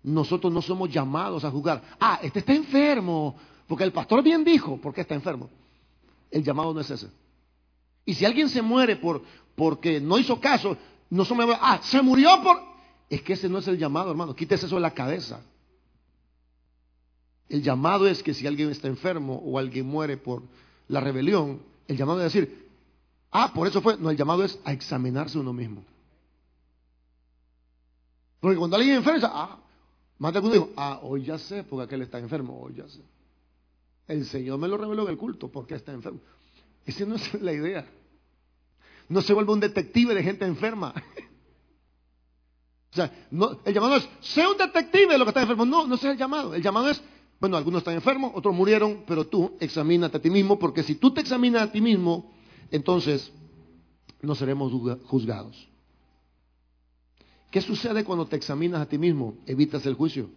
nosotros 0.04 0.54
no 0.54 0.62
somos 0.62 0.90
llamados 0.92 1.44
a 1.44 1.52
juzgar. 1.52 1.82
Ah, 2.00 2.20
este 2.22 2.40
está 2.40 2.54
enfermo, 2.54 3.36
porque 3.68 3.84
el 3.84 3.92
pastor 3.92 4.22
bien 4.22 4.44
dijo, 4.44 4.78
porque 4.82 5.02
está 5.02 5.16
enfermo. 5.16 5.50
El 6.30 6.44
llamado 6.44 6.74
no 6.74 6.82
es 6.82 6.92
ese. 6.92 7.08
Y 8.06 8.14
si 8.14 8.26
alguien 8.26 8.50
se 8.50 8.62
muere 8.62 8.96
por, 8.98 9.22
porque 9.56 10.00
no 10.00 10.18
hizo 10.18 10.40
caso, 10.40 10.78
no 11.10 11.24
me 11.36 11.58
ah, 11.60 11.80
se 11.82 12.02
murió 12.02 12.42
por... 12.44 12.62
Es 13.10 13.22
que 13.22 13.34
ese 13.34 13.48
no 13.48 13.60
es 13.60 13.68
el 13.68 13.78
llamado, 13.78 14.12
hermano. 14.12 14.36
Quítese 14.36 14.66
eso 14.66 14.76
de 14.76 14.82
la 14.82 14.94
cabeza. 14.94 15.42
El 17.50 17.64
llamado 17.64 18.08
es 18.08 18.22
que 18.22 18.34
si 18.34 18.46
alguien 18.46 18.70
está 18.70 18.88
enfermo 18.88 19.36
o 19.36 19.58
alguien 19.58 19.86
muere 19.86 20.18
por 20.18 20.44
la 20.90 21.00
rebelión, 21.00 21.62
el 21.88 21.96
llamado 21.96 22.20
es 22.20 22.34
decir, 22.34 22.68
ah, 23.32 23.54
por 23.54 23.68
eso 23.68 23.82
fue. 23.82 23.98
No, 23.98 24.10
el 24.10 24.18
llamado 24.18 24.44
es 24.44 24.60
a 24.66 24.74
examinarse 24.74 25.40
uno 25.40 25.54
mismo. 25.54 25.86
Porque 28.42 28.58
cuando 28.58 28.76
alguien 28.76 28.96
enferma, 28.96 29.32
ah, 29.32 29.60
más 30.18 30.34
de 30.34 30.38
alguno 30.40 30.54
dijo, 30.54 30.70
ah, 30.76 31.00
hoy 31.04 31.24
ya 31.24 31.38
sé 31.38 31.64
porque 31.64 31.86
aquel 31.86 32.02
está 32.02 32.20
enfermo, 32.20 32.60
hoy 32.62 32.76
ya 32.76 32.88
sé. 32.90 33.02
El 34.08 34.26
Señor 34.26 34.60
me 34.60 34.68
lo 34.68 34.78
reveló 34.78 35.04
en 35.04 35.10
el 35.10 35.18
culto 35.18 35.50
porque 35.50 35.76
está 35.76 35.94
enfermo. 35.94 36.20
Esa 36.86 37.06
no 37.06 37.16
es 37.16 37.42
la 37.42 37.54
idea. 37.54 37.88
No 39.10 39.22
se 39.22 39.34
vuelve 39.34 39.54
un 39.54 39.60
detective 39.60 40.14
de 40.14 40.24
gente 40.24 40.46
enferma. 40.46 40.94
O 42.92 42.96
sea, 42.96 43.12
el 43.66 43.74
llamado 43.74 43.98
es, 43.98 44.10
sea 44.22 44.50
un 44.50 44.58
detective 44.58 45.14
de 45.14 45.18
lo 45.18 45.26
que 45.26 45.30
está 45.30 45.42
enfermo. 45.42 45.66
No, 45.66 45.86
no 45.86 45.96
es 45.96 46.04
el 46.04 46.18
llamado. 46.18 46.56
El 46.56 46.64
llamado 46.64 46.90
es, 46.90 47.02
bueno, 47.40 47.58
algunos 47.58 47.80
están 47.80 47.94
enfermos, 47.94 48.32
otros 48.34 48.56
murieron, 48.56 49.04
pero 49.06 49.28
tú 49.28 49.56
examínate 49.60 50.18
a 50.18 50.22
ti 50.22 50.30
mismo, 50.30 50.58
porque 50.58 50.84
si 50.84 50.96
tú 50.96 51.14
te 51.14 51.22
examinas 51.22 51.64
a 51.64 51.72
ti 51.72 51.80
mismo, 51.80 52.32
entonces 52.72 53.32
no 54.22 54.36
seremos 54.36 54.72
juzgados. 55.06 55.68
¿Qué 57.52 57.62
sucede 57.62 58.04
cuando 58.04 58.26
te 58.26 58.36
examinas 58.36 58.82
a 58.82 58.86
ti 58.88 58.98
mismo? 58.98 59.36
Evitas 59.46 59.86
el 59.86 59.94
juicio. 59.94 60.30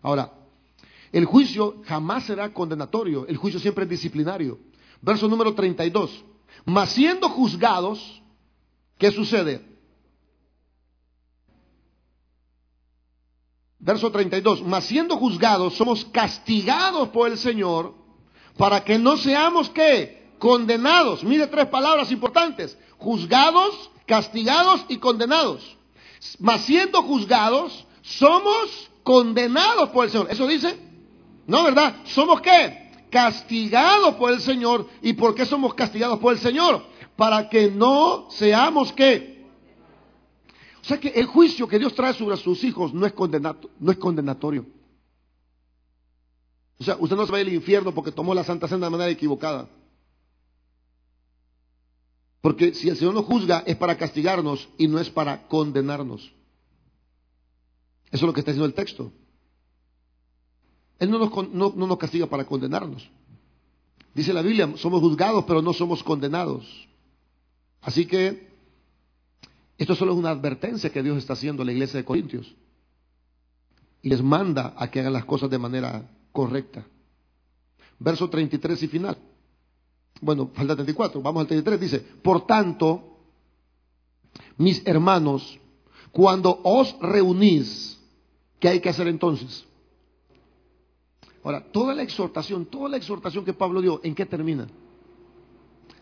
Ahora, 0.00 0.32
el 1.12 1.24
juicio 1.24 1.82
jamás 1.84 2.24
será 2.24 2.52
condenatorio, 2.52 3.26
el 3.26 3.36
juicio 3.36 3.60
siempre 3.60 3.84
es 3.84 3.90
disciplinario. 3.90 4.58
Verso 5.02 5.28
número 5.28 5.54
32. 5.54 6.24
Mas 6.64 6.90
siendo 6.90 7.28
juzgados, 7.28 8.22
¿qué 8.98 9.10
sucede? 9.10 9.74
Verso 13.78 14.10
32, 14.10 14.62
mas 14.62 14.84
siendo 14.84 15.16
juzgados 15.18 15.74
somos 15.74 16.06
castigados 16.06 17.10
por 17.10 17.30
el 17.30 17.36
Señor 17.36 17.94
para 18.56 18.82
que 18.82 18.98
no 18.98 19.18
seamos 19.18 19.68
que 19.68 20.32
condenados. 20.38 21.22
Mire 21.22 21.46
tres 21.48 21.66
palabras 21.66 22.10
importantes, 22.10 22.78
juzgados, 22.96 23.90
castigados 24.06 24.86
y 24.88 24.96
condenados. 24.96 25.76
Mas 26.38 26.62
siendo 26.62 27.02
juzgados 27.02 27.86
somos 28.00 28.90
condenados 29.02 29.90
por 29.90 30.06
el 30.06 30.10
Señor. 30.10 30.28
¿Eso 30.30 30.46
dice? 30.46 30.78
No, 31.46 31.62
¿verdad? 31.64 31.96
¿Somos 32.06 32.40
qué? 32.40 32.83
Castigados 33.14 34.16
por 34.16 34.32
el 34.32 34.40
Señor. 34.40 34.88
¿Y 35.00 35.12
por 35.12 35.36
qué 35.36 35.46
somos 35.46 35.72
castigados 35.74 36.18
por 36.18 36.32
el 36.32 36.40
Señor? 36.40 36.84
Para 37.14 37.48
que 37.48 37.70
no 37.70 38.28
seamos 38.28 38.92
que. 38.92 39.46
O 40.82 40.84
sea 40.84 40.98
que 40.98 41.10
el 41.10 41.26
juicio 41.26 41.68
que 41.68 41.78
Dios 41.78 41.94
trae 41.94 42.12
sobre 42.12 42.36
sus 42.36 42.64
hijos 42.64 42.92
no 42.92 43.06
es, 43.06 43.14
no 43.78 43.92
es 43.92 43.98
condenatorio. 43.98 44.66
O 46.80 46.82
sea, 46.82 46.96
usted 46.98 47.16
no 47.16 47.24
se 47.24 47.30
va 47.30 47.38
al 47.38 47.52
infierno 47.52 47.94
porque 47.94 48.10
tomó 48.10 48.34
la 48.34 48.42
Santa 48.42 48.66
Cena 48.66 48.86
de 48.86 48.90
manera 48.90 49.10
equivocada. 49.10 49.68
Porque 52.40 52.74
si 52.74 52.88
el 52.88 52.96
Señor 52.96 53.14
nos 53.14 53.26
juzga 53.26 53.62
es 53.64 53.76
para 53.76 53.96
castigarnos 53.96 54.68
y 54.76 54.88
no 54.88 54.98
es 54.98 55.08
para 55.08 55.46
condenarnos. 55.46 56.34
Eso 58.10 58.16
es 58.16 58.22
lo 58.22 58.32
que 58.32 58.40
está 58.40 58.50
diciendo 58.50 58.66
el 58.66 58.74
texto. 58.74 59.12
Él 60.98 61.10
no 61.10 61.18
nos, 61.18 61.52
no, 61.52 61.86
nos 61.86 61.98
castiga 61.98 62.26
para 62.26 62.44
condenarnos. 62.44 63.08
Dice 64.14 64.32
la 64.32 64.42
Biblia, 64.42 64.72
somos 64.76 65.00
juzgados 65.00 65.44
pero 65.44 65.60
no 65.60 65.72
somos 65.72 66.02
condenados. 66.02 66.88
Así 67.80 68.06
que 68.06 68.48
esto 69.76 69.94
solo 69.94 70.12
es 70.12 70.18
una 70.18 70.30
advertencia 70.30 70.90
que 70.90 71.02
Dios 71.02 71.18
está 71.18 71.32
haciendo 71.32 71.62
a 71.62 71.66
la 71.66 71.72
iglesia 71.72 71.98
de 71.98 72.04
Corintios. 72.04 72.54
Y 74.02 74.08
les 74.08 74.22
manda 74.22 74.74
a 74.76 74.90
que 74.90 75.00
hagan 75.00 75.12
las 75.12 75.24
cosas 75.24 75.50
de 75.50 75.58
manera 75.58 76.08
correcta. 76.30 76.86
Verso 77.98 78.28
33 78.28 78.82
y 78.82 78.88
final. 78.88 79.16
Bueno, 80.20 80.50
falta 80.54 80.74
34, 80.74 81.20
vamos 81.20 81.40
al 81.40 81.46
33. 81.46 81.80
Dice, 81.80 82.00
por 82.22 82.46
tanto, 82.46 83.18
mis 84.56 84.86
hermanos, 84.86 85.58
cuando 86.12 86.60
os 86.62 86.96
reunís, 87.00 87.98
¿qué 88.60 88.68
hay 88.68 88.80
que 88.80 88.88
hacer 88.88 89.08
entonces? 89.08 89.64
Ahora, 91.44 91.62
toda 91.62 91.94
la 91.94 92.02
exhortación, 92.02 92.64
toda 92.64 92.88
la 92.88 92.96
exhortación 92.96 93.44
que 93.44 93.52
Pablo 93.52 93.82
dio, 93.82 94.00
¿en 94.02 94.14
qué 94.14 94.24
termina? 94.24 94.66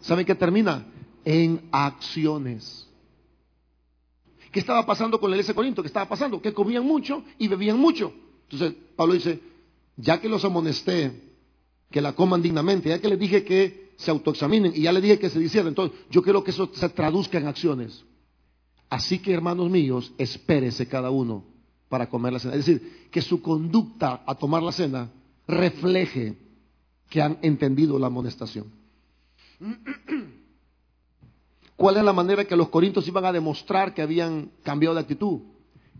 ¿Saben 0.00 0.24
qué 0.24 0.36
termina? 0.36 0.86
En 1.24 1.68
acciones. 1.72 2.88
¿Qué 4.52 4.60
estaba 4.60 4.86
pasando 4.86 5.18
con 5.18 5.30
la 5.30 5.36
iglesia 5.36 5.52
de 5.52 5.56
Corinto? 5.56 5.82
¿Qué 5.82 5.88
estaba 5.88 6.08
pasando? 6.08 6.40
Que 6.40 6.52
comían 6.52 6.86
mucho 6.86 7.24
y 7.38 7.48
bebían 7.48 7.78
mucho. 7.78 8.12
Entonces, 8.50 8.78
Pablo 8.94 9.14
dice, 9.14 9.40
ya 9.96 10.20
que 10.20 10.28
los 10.28 10.44
amonesté, 10.44 11.32
que 11.90 12.00
la 12.00 12.12
coman 12.12 12.40
dignamente, 12.40 12.90
ya 12.90 13.00
que 13.00 13.08
les 13.08 13.18
dije 13.18 13.44
que 13.44 13.94
se 13.96 14.12
autoexaminen 14.12 14.72
y 14.76 14.82
ya 14.82 14.92
les 14.92 15.02
dije 15.02 15.18
que 15.18 15.28
se 15.28 15.42
hicieran, 15.42 15.68
entonces 15.68 15.98
yo 16.10 16.22
quiero 16.22 16.44
que 16.44 16.52
eso 16.52 16.70
se 16.72 16.88
traduzca 16.90 17.38
en 17.38 17.48
acciones. 17.48 18.04
Así 18.88 19.18
que, 19.18 19.32
hermanos 19.32 19.70
míos, 19.70 20.12
espérese 20.18 20.86
cada 20.86 21.10
uno 21.10 21.44
para 21.88 22.08
comer 22.08 22.34
la 22.34 22.38
cena. 22.38 22.54
Es 22.54 22.66
decir, 22.66 23.08
que 23.10 23.22
su 23.22 23.42
conducta 23.42 24.22
a 24.24 24.34
tomar 24.36 24.62
la 24.62 24.70
cena 24.70 25.10
refleje 25.46 26.36
que 27.08 27.20
han 27.20 27.38
entendido 27.42 27.98
la 27.98 28.06
amonestación. 28.06 28.72
¿Cuál 31.76 31.96
es 31.96 32.04
la 32.04 32.12
manera 32.12 32.44
que 32.44 32.56
los 32.56 32.68
corintios 32.68 33.06
iban 33.08 33.24
a 33.24 33.32
demostrar 33.32 33.94
que 33.94 34.02
habían 34.02 34.50
cambiado 34.62 34.94
de 34.94 35.00
actitud? 35.00 35.40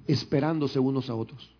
Esperándose 0.06 0.78
unos 0.78 1.08
a 1.10 1.14
otros. 1.14 1.50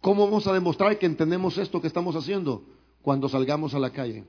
¿Cómo 0.00 0.24
vamos 0.24 0.46
a 0.46 0.52
demostrar 0.52 0.98
que 0.98 1.06
entendemos 1.06 1.58
esto 1.58 1.80
que 1.80 1.88
estamos 1.88 2.14
haciendo? 2.14 2.64
Cuando 3.02 3.28
salgamos 3.28 3.74
a 3.74 3.78
la 3.78 3.90
calle 3.90 4.24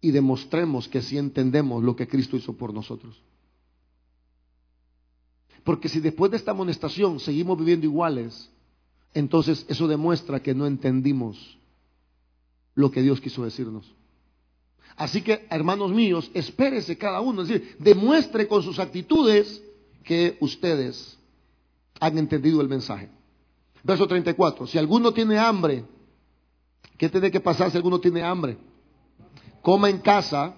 y 0.00 0.10
demostremos 0.10 0.86
que 0.86 1.00
sí 1.00 1.16
entendemos 1.16 1.82
lo 1.82 1.96
que 1.96 2.06
Cristo 2.06 2.36
hizo 2.36 2.52
por 2.52 2.74
nosotros. 2.74 3.22
Porque 5.64 5.88
si 5.88 6.00
después 6.00 6.30
de 6.30 6.36
esta 6.36 6.50
amonestación 6.50 7.18
seguimos 7.18 7.58
viviendo 7.58 7.86
iguales, 7.86 8.50
entonces 9.14 9.64
eso 9.68 9.88
demuestra 9.88 10.42
que 10.42 10.54
no 10.54 10.66
entendimos 10.66 11.58
lo 12.74 12.90
que 12.90 13.02
Dios 13.02 13.20
quiso 13.20 13.44
decirnos. 13.44 13.92
Así 14.96 15.22
que, 15.22 15.46
hermanos 15.50 15.90
míos, 15.90 16.30
espérese 16.34 16.96
cada 16.96 17.20
uno, 17.20 17.42
es 17.42 17.48
decir, 17.48 17.76
demuestre 17.78 18.46
con 18.46 18.62
sus 18.62 18.78
actitudes 18.78 19.62
que 20.04 20.36
ustedes 20.40 21.18
han 21.98 22.18
entendido 22.18 22.60
el 22.60 22.68
mensaje. 22.68 23.08
Verso 23.82 24.06
34, 24.06 24.66
si 24.66 24.78
alguno 24.78 25.12
tiene 25.12 25.38
hambre, 25.38 25.84
¿qué 26.96 27.08
tiene 27.08 27.30
que 27.30 27.40
pasar 27.40 27.70
si 27.70 27.76
alguno 27.76 27.98
tiene 27.98 28.22
hambre? 28.22 28.56
Coma 29.62 29.90
en 29.90 29.98
casa, 29.98 30.54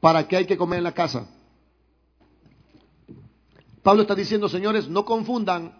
¿para 0.00 0.26
qué 0.26 0.36
hay 0.36 0.46
que 0.46 0.56
comer 0.56 0.78
en 0.78 0.84
la 0.84 0.94
casa? 0.94 1.28
Pablo 3.86 4.02
está 4.02 4.16
diciendo, 4.16 4.48
señores, 4.48 4.88
no 4.88 5.04
confundan 5.04 5.78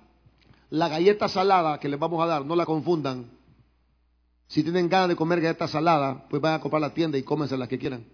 la 0.71 0.89
galleta 0.89 1.29
salada 1.29 1.81
que 1.81 1.89
les 1.89 1.99
vamos 1.99 2.23
a 2.23 2.27
dar, 2.27 2.47
no 2.47 2.55
la 2.55 2.65
confundan. 2.65 3.33
Si 4.47 4.63
tienen 4.63 4.89
ganas 4.89 5.09
de 5.09 5.17
comer 5.17 5.41
galleta 5.41 5.67
salada, 5.67 6.25
pues 6.29 6.41
vayan 6.41 6.61
a 6.61 6.63
comprar 6.63 6.81
la 6.81 6.95
tienda 6.95 7.19
y 7.19 7.25
cómense 7.25 7.59
las 7.59 7.69
que 7.69 7.81
quieran. 7.81 8.05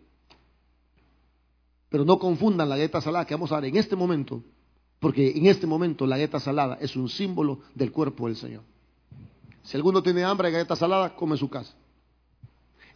Pero 1.91 2.07
no 2.07 2.19
confundan 2.19 2.71
la 2.71 2.77
galleta 2.79 3.03
salada 3.03 3.27
que 3.27 3.35
vamos 3.35 3.53
a 3.53 3.57
dar 3.57 3.67
en 3.67 3.77
este 3.77 3.95
momento, 3.95 4.43
porque 4.99 5.31
en 5.31 5.45
este 5.45 5.67
momento 5.67 6.07
la 6.07 6.17
galleta 6.17 6.41
salada 6.41 6.79
es 6.81 6.97
un 6.97 7.11
símbolo 7.11 7.61
del 7.75 7.93
cuerpo 7.93 8.29
del 8.29 8.37
Señor. 8.37 8.63
Si 9.63 9.77
alguno 9.77 10.03
tiene 10.03 10.25
hambre 10.25 10.49
de 10.49 10.53
galleta 10.55 10.75
salada, 10.75 11.15
come 11.15 11.35
en 11.35 11.39
su 11.39 11.51
casa. 11.51 11.75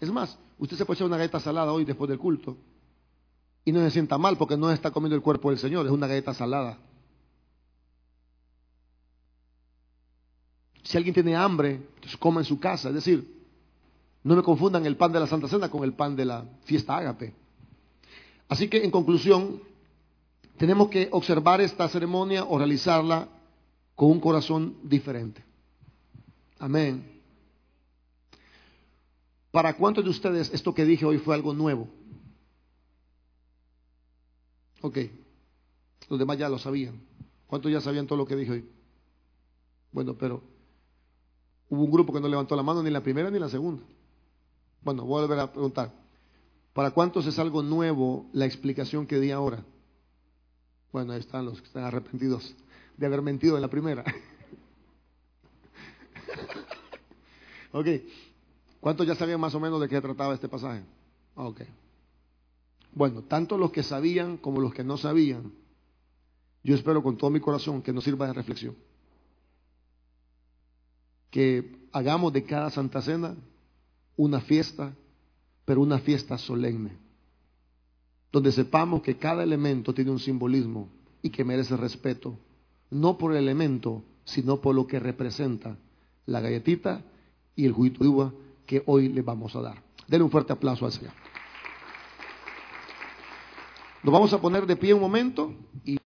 Es 0.01 0.11
más, 0.11 0.38
usted 0.59 0.78
se 0.78 0.86
puede 0.86 0.97
echar 0.97 1.09
una 1.09 1.18
galleta 1.18 1.40
salada 1.40 1.72
hoy 1.72 1.84
después 1.84 2.09
del 2.09 2.18
culto 2.18 2.57
y 3.66 3.72
no 3.72 3.80
se 3.80 3.90
sienta 3.90 4.16
mal 4.16 4.38
porque 4.38 4.56
no 4.56 4.70
está 4.70 4.92
comiendo 4.92 5.16
el 5.16 5.22
cuerpo 5.22 5.50
del 5.50 5.58
Señor, 5.58 5.86
es 5.86 5.92
una 5.92 6.06
galleta 6.06 6.32
salada. 6.32 6.78
Si 10.84 10.96
alguien 10.96 11.12
tiene 11.12 11.34
hambre, 11.34 11.82
coma 12.20 12.42
en 12.42 12.44
su 12.44 12.60
casa. 12.60 12.90
Es 12.90 12.94
decir, 12.94 13.28
no 14.22 14.36
me 14.36 14.42
confundan 14.44 14.86
el 14.86 14.96
pan 14.96 15.10
de 15.10 15.18
la 15.18 15.26
Santa 15.26 15.48
Cena 15.48 15.68
con 15.68 15.82
el 15.82 15.94
pan 15.94 16.14
de 16.14 16.24
la 16.24 16.44
fiesta 16.62 16.96
ágape. 16.96 17.34
Así 18.48 18.68
que, 18.68 18.84
en 18.84 18.92
conclusión, 18.92 19.60
tenemos 20.56 20.88
que 20.88 21.08
observar 21.10 21.60
esta 21.60 21.88
ceremonia 21.88 22.44
o 22.44 22.56
realizarla 22.58 23.26
con 23.96 24.12
un 24.12 24.20
corazón 24.20 24.76
diferente. 24.84 25.42
Amén. 26.60 27.20
¿Para 29.50 29.74
cuántos 29.74 30.04
de 30.04 30.10
ustedes 30.10 30.54
esto 30.54 30.72
que 30.72 30.84
dije 30.84 31.04
hoy 31.04 31.18
fue 31.18 31.34
algo 31.34 31.52
nuevo? 31.52 31.88
Ok. 34.83 34.99
Los 36.09 36.18
demás 36.18 36.39
ya 36.39 36.49
lo 36.49 36.59
sabían. 36.59 37.01
¿Cuántos 37.47 37.70
ya 37.70 37.81
sabían 37.81 38.07
todo 38.07 38.18
lo 38.18 38.27
que 38.27 38.37
dije 38.37 38.53
hoy? 38.53 38.68
Bueno, 39.93 40.16
pero 40.18 40.43
hubo 41.68 41.85
un 41.85 41.91
grupo 41.91 42.12
que 42.12 42.20
no 42.20 42.29
levantó 42.29 42.57
la 42.57 42.62
mano 42.62 42.83
ni 42.83 42.91
la 42.91 43.03
primera 43.03 43.31
ni 43.31 43.39
la 43.39 43.49
segunda. 43.49 43.83
Bueno, 44.83 45.05
voy 45.05 45.18
a 45.18 45.27
volver 45.27 45.41
a 45.41 45.53
preguntar. 45.53 45.93
¿Para 46.72 46.91
cuántos 46.91 47.27
es 47.27 47.39
algo 47.39 47.62
nuevo 47.62 48.27
la 48.33 48.45
explicación 48.45 49.07
que 49.07 49.18
di 49.18 49.31
ahora? 49.31 49.64
Bueno, 50.93 51.12
ahí 51.12 51.20
están 51.20 51.45
los 51.45 51.61
que 51.61 51.66
están 51.66 51.85
arrepentidos 51.85 52.55
de 52.97 53.07
haber 53.07 53.22
mentido 53.22 53.57
en 53.57 53.62
la 53.62 53.68
primera. 53.68 54.05
ok. 57.72 57.87
¿Cuántos 58.81 59.07
ya 59.07 59.14
sabían 59.14 59.41
más 59.41 59.55
o 59.55 59.61
menos 59.61 59.81
de 59.81 59.89
qué 59.89 60.01
trataba 60.01 60.35
este 60.35 60.49
pasaje? 60.49 60.83
Ok. 61.35 61.62
Bueno, 62.97 63.24
tanto 63.24 63.59
los 63.59 63.72
que 63.72 63.82
sabían 63.82 64.38
como 64.38 64.59
los 64.59 64.72
que 64.72 64.82
no 64.82 64.97
sabían, 64.97 65.53
yo 66.64 66.74
espero 66.74 67.03
con 67.03 67.18
todo 67.18 67.28
mi 67.28 67.40
corazón 67.40 67.82
que 67.82 67.92
nos 67.92 68.05
sirva 68.05 68.26
de 68.26 68.32
reflexión. 68.32 68.74
Que 71.30 71.88
hagamos 71.92 72.32
de 72.32 72.44
cada 72.44 72.70
Santa 72.70 73.03
Cena 73.03 73.36
una 74.16 74.40
fiesta, 74.40 74.94
pero 75.66 75.82
una 75.82 75.99
fiesta 75.99 76.38
solemne, 76.38 76.97
donde 78.32 78.51
sepamos 78.51 79.03
que 79.03 79.18
cada 79.18 79.42
elemento 79.42 79.92
tiene 79.92 80.11
un 80.11 80.18
simbolismo 80.18 80.88
y 81.20 81.28
que 81.28 81.44
merece 81.44 81.76
respeto, 81.76 82.38
no 82.88 83.18
por 83.18 83.32
el 83.32 83.42
elemento, 83.42 84.05
sino 84.24 84.62
por 84.62 84.74
lo 84.74 84.86
que 84.86 84.99
representa 84.99 85.76
la 86.24 86.40
galletita 86.40 87.03
y 87.55 87.66
el 87.66 87.72
juguito 87.72 88.03
de 88.03 88.09
uva 88.09 88.32
que 88.64 88.82
hoy 88.86 89.11
le 89.11 89.20
vamos 89.20 89.55
a 89.55 89.61
dar. 89.61 89.82
Denle 90.09 90.24
un 90.24 90.30
fuerte 90.30 90.55
aplauso 90.55 90.86
al 90.86 90.92
Señor. 90.92 91.26
Nos 94.07 94.12
vamos 94.12 94.32
a 94.32 94.40
poner 94.40 94.66
de 94.66 94.76
pie 94.76 94.94
un 94.94 95.00
momento 95.00 95.52
y 95.84 95.94